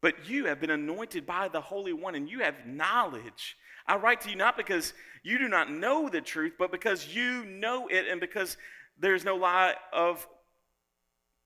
[0.00, 3.56] But you have been anointed by the Holy One and you have knowledge.
[3.86, 7.44] I write to you not because you do not know the truth, but because you
[7.44, 8.56] know it and because
[8.98, 10.26] there's no lie of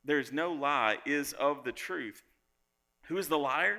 [0.05, 2.23] there's no lie is of the truth.
[3.09, 3.79] Who is the liar?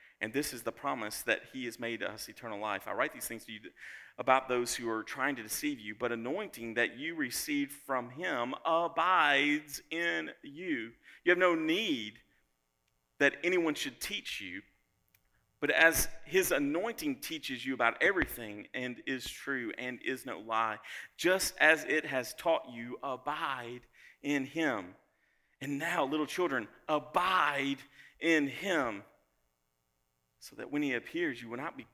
[0.21, 2.87] And this is the promise that He has made us eternal life.
[2.87, 3.59] I write these things to you
[4.17, 8.53] about those who are trying to deceive you, but anointing that you received from him
[8.65, 10.91] abides in you.
[11.23, 12.19] You have no need
[13.19, 14.61] that anyone should teach you,
[15.59, 20.77] but as his anointing teaches you about everything and is true and is no lie,
[21.17, 23.81] just as it has taught you, abide
[24.23, 24.95] in him.
[25.61, 27.77] And now, little children, abide
[28.19, 29.03] in him,
[30.41, 31.85] so that when he appears, you will not be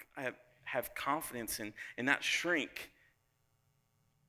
[0.63, 2.91] have confidence and, and not shrink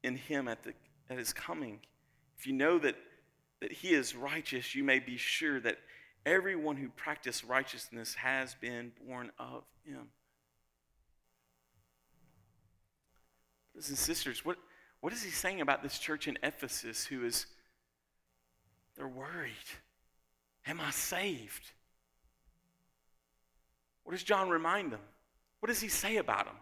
[0.05, 0.73] in him at, the,
[1.11, 1.81] at his coming.
[2.39, 2.95] If you know that,
[3.61, 5.79] that he is righteous, you may be sure that
[6.25, 10.09] everyone who practices righteousness has been born of him.
[13.73, 14.59] Brothers and sisters, what,
[15.01, 17.47] what is he saying about this church in Ephesus who is,
[18.97, 19.53] they're worried?
[20.67, 21.73] Am I saved?
[24.09, 25.03] What does John remind them?
[25.61, 26.55] What does he say about them?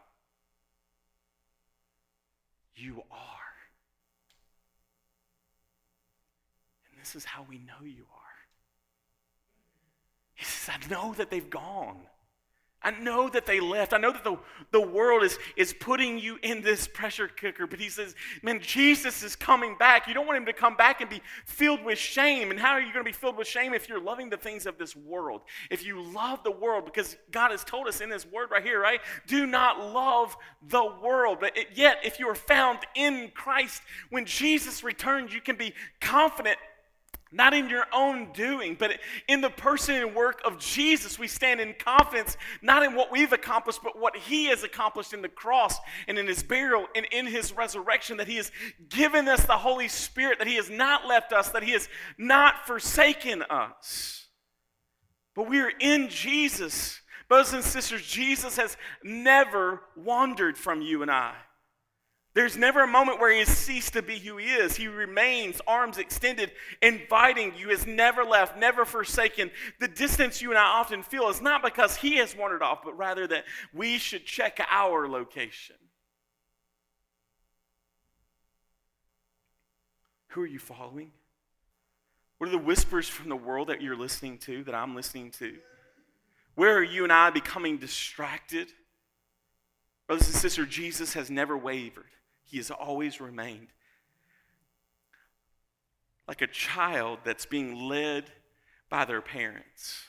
[2.74, 3.54] You are.
[6.90, 8.36] And this is how we know you are.
[10.34, 12.00] He says, I know that they've gone.
[12.86, 13.92] I know that they left.
[13.92, 14.38] I know that the,
[14.70, 17.66] the world is, is putting you in this pressure cooker.
[17.66, 18.14] But he says,
[18.44, 20.06] man, Jesus is coming back.
[20.06, 22.52] You don't want him to come back and be filled with shame.
[22.52, 24.66] And how are you going to be filled with shame if you're loving the things
[24.66, 25.40] of this world?
[25.68, 28.80] If you love the world, because God has told us in this word right here,
[28.80, 29.00] right?
[29.26, 30.36] Do not love
[30.68, 31.38] the world.
[31.40, 35.74] But it, yet, if you are found in Christ, when Jesus returns, you can be
[36.00, 36.56] confident
[37.36, 41.18] not in your own doing, but in the person and work of Jesus.
[41.18, 45.20] We stand in confidence, not in what we've accomplished, but what He has accomplished in
[45.20, 45.78] the cross
[46.08, 48.16] and in His burial and in His resurrection.
[48.16, 48.50] That He has
[48.88, 52.66] given us the Holy Spirit, that He has not left us, that He has not
[52.66, 54.28] forsaken us.
[55.34, 57.00] But we are in Jesus.
[57.28, 61.34] Brothers and sisters, Jesus has never wandered from you and I.
[62.36, 64.76] There's never a moment where he has ceased to be who he is.
[64.76, 69.50] He remains, arms extended, inviting you, has never left, never forsaken.
[69.80, 72.94] The distance you and I often feel is not because he has wandered off, but
[72.98, 75.76] rather that we should check our location.
[80.28, 81.12] Who are you following?
[82.36, 85.56] What are the whispers from the world that you're listening to, that I'm listening to?
[86.54, 88.68] Where are you and I becoming distracted?
[90.06, 92.04] Brothers and sisters, Jesus has never wavered.
[92.46, 93.68] He has always remained.
[96.26, 98.24] Like a child that's being led
[98.88, 100.04] by their parents.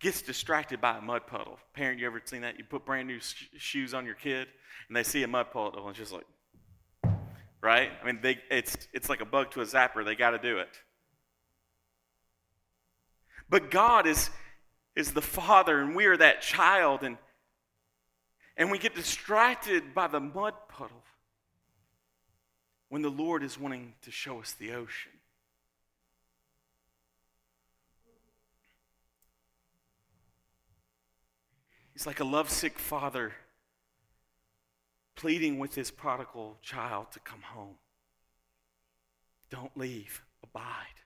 [0.00, 1.58] Gets distracted by a mud puddle.
[1.74, 2.58] Parent, you ever seen that?
[2.58, 4.48] You put brand new sh- shoes on your kid
[4.88, 6.26] and they see a mud puddle and it's just like,
[7.62, 7.90] right?
[8.02, 10.04] I mean, they, it's, it's like a bug to a zapper.
[10.04, 10.68] They got to do it.
[13.48, 14.30] But God is,
[14.94, 17.16] is the father and we are that child and
[18.56, 21.02] and we get distracted by the mud puddle
[22.88, 25.12] when the Lord is wanting to show us the ocean.
[31.92, 33.32] He's like a lovesick father
[35.14, 37.76] pleading with his prodigal child to come home.
[39.48, 41.00] Don't leave, abide.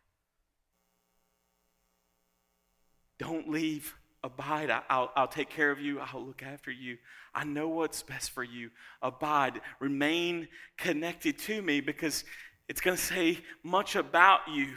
[3.19, 4.71] Don't leave, Abide.
[4.89, 6.01] I'll, I'll take care of you.
[6.01, 6.99] I'll look after you.
[7.35, 8.71] I know what's best for you.
[9.01, 9.61] Abide.
[9.79, 12.25] Remain connected to me because
[12.69, 14.77] it's going to say much about you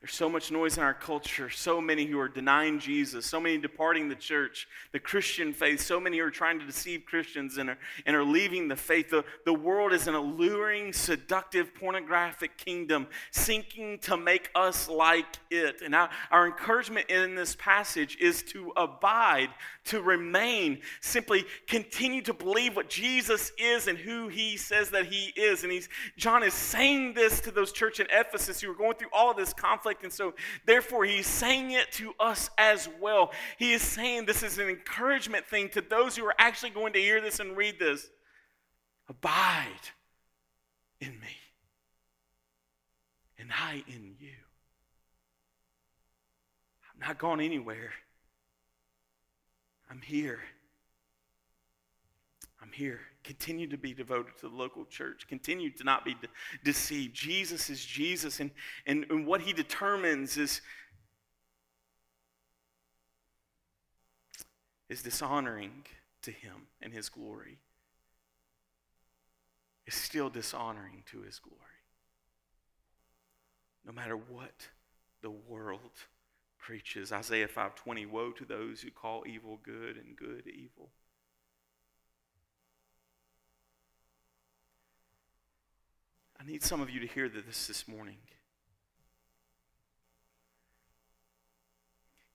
[0.00, 3.58] there's so much noise in our culture, so many who are denying Jesus, so many
[3.58, 7.70] departing the church, the Christian faith, so many who are trying to deceive Christians and
[7.70, 9.10] are, and are leaving the faith.
[9.10, 15.82] The, the world is an alluring, seductive, pornographic kingdom, seeking to make us like it.
[15.84, 19.48] And our, our encouragement in this passage is to abide,
[19.86, 25.32] to remain, simply continue to believe what Jesus is and who he says that he
[25.34, 25.64] is.
[25.64, 29.08] And he's, John is saying this to those church in Ephesus who are going through
[29.12, 30.04] all of this conflict conflict.
[30.04, 30.34] And so,
[30.66, 33.32] therefore, he's saying it to us as well.
[33.58, 37.00] He is saying this is an encouragement thing to those who are actually going to
[37.00, 38.08] hear this and read this.
[39.08, 39.90] Abide
[41.00, 41.36] in me,
[43.38, 44.34] and I in you.
[46.92, 47.92] I'm not gone anywhere.
[49.90, 50.40] I'm here.
[52.60, 53.00] I'm here.
[53.24, 55.26] Continue to be devoted to the local church.
[55.28, 56.28] Continue to not be de-
[56.64, 57.14] deceived.
[57.14, 58.50] Jesus is Jesus, and,
[58.86, 60.60] and, and what he determines is,
[64.88, 65.84] is dishonoring
[66.22, 67.58] to him and his glory.
[69.86, 71.62] Is still dishonoring to his glory.
[73.86, 74.68] No matter what
[75.22, 75.92] the world
[76.58, 77.12] preaches.
[77.12, 80.90] Isaiah 5:20 Woe to those who call evil good and good evil
[86.40, 88.18] I need some of you to hear this this morning.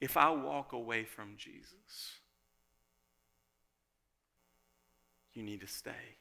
[0.02, 2.18] If I walk away from Jesus,
[5.34, 6.18] you need to stay.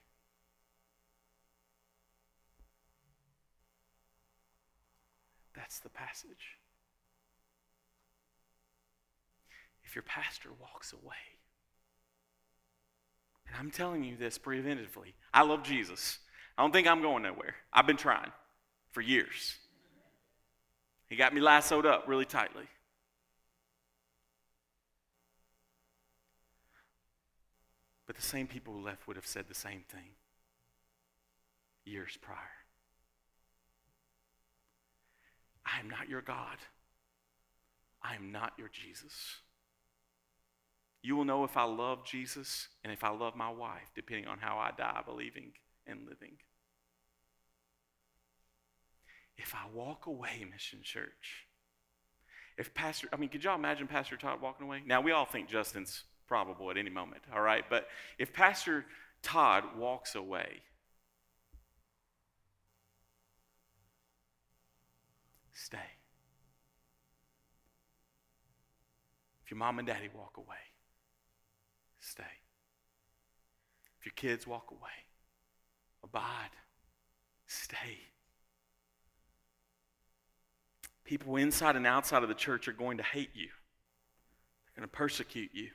[5.57, 6.59] That's the passage.
[9.85, 11.17] If your pastor walks away,
[13.47, 16.21] and I'm telling you this preventively, I love Jesus.
[16.57, 17.55] I don't think I'm going nowhere.
[17.73, 18.31] I've been trying
[18.91, 19.57] for years.
[21.09, 22.65] He got me lassoed up really tightly.
[28.07, 30.11] But the same people who left would have said the same thing
[31.85, 32.37] years prior.
[35.65, 36.59] I am not your God.
[38.03, 39.37] I am not your Jesus.
[41.03, 44.39] You will know if I love Jesus and if I love my wife, depending on
[44.39, 45.53] how I die believing
[45.87, 46.37] and living.
[49.37, 51.47] If I walk away, Mission Church,
[52.59, 54.83] if Pastor, I mean, could y'all imagine Pastor Todd walking away?
[54.87, 57.65] Now, we all think Justin's probable at any moment, all right?
[57.69, 58.85] But if Pastor
[59.23, 60.61] Todd walks away,
[65.53, 65.79] stay.
[69.45, 70.57] If your mom and daddy walk away,
[72.01, 72.23] stay.
[73.99, 74.91] If your kids walk away,
[76.05, 76.51] abide,
[77.47, 77.99] stay.
[81.05, 83.49] People inside and outside of the church are going to hate you.
[84.67, 85.69] They're going to persecute you.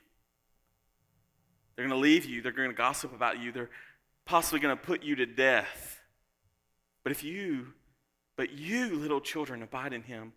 [1.76, 2.42] They're going to leave you.
[2.42, 3.52] They're going to gossip about you.
[3.52, 3.70] They're
[4.24, 6.00] possibly going to put you to death.
[7.04, 7.68] But if you,
[8.36, 10.32] but you, little children, abide in him,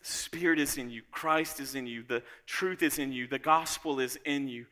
[0.00, 3.38] the Spirit is in you, Christ is in you, the truth is in you, the
[3.38, 4.66] gospel is in you.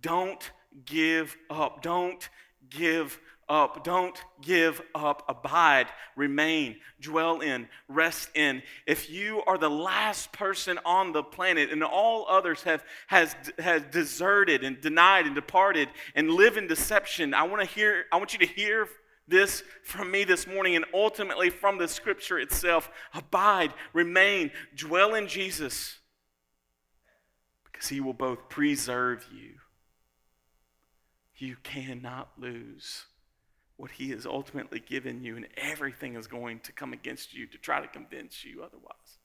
[0.00, 0.50] Don't
[0.84, 1.82] give up.
[1.82, 2.28] Don't
[2.70, 3.18] give
[3.48, 3.84] up.
[3.84, 5.24] Don't give up.
[5.28, 8.62] Abide, remain, dwell in, rest in.
[8.86, 13.82] If you are the last person on the planet and all others have has, has
[13.90, 18.32] deserted and denied and departed and live in deception, I want to hear, I want
[18.32, 18.88] you to hear
[19.26, 22.90] this from me this morning and ultimately from the scripture itself.
[23.12, 25.98] Abide, remain, dwell in Jesus
[27.64, 29.54] because he will both preserve you.
[31.36, 33.04] You cannot lose
[33.78, 37.56] what he has ultimately given you, and everything is going to come against you to
[37.56, 39.18] try to convince you otherwise.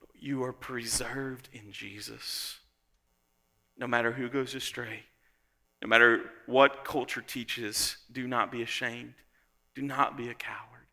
[0.00, 2.60] But you are preserved in Jesus.
[3.76, 5.02] No matter who goes astray,
[5.82, 9.14] no matter what culture teaches, do not be ashamed.
[9.74, 10.86] Do not be a coward.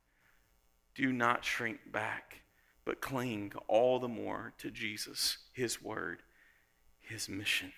[0.95, 2.41] Do not shrink back,
[2.86, 6.24] but cling all the more to Jesus, his word,
[6.99, 7.72] his mission.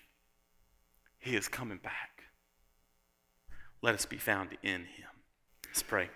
[1.18, 2.15] He is coming back.
[3.82, 5.08] Let us be found in him.
[5.66, 6.08] Let's pray.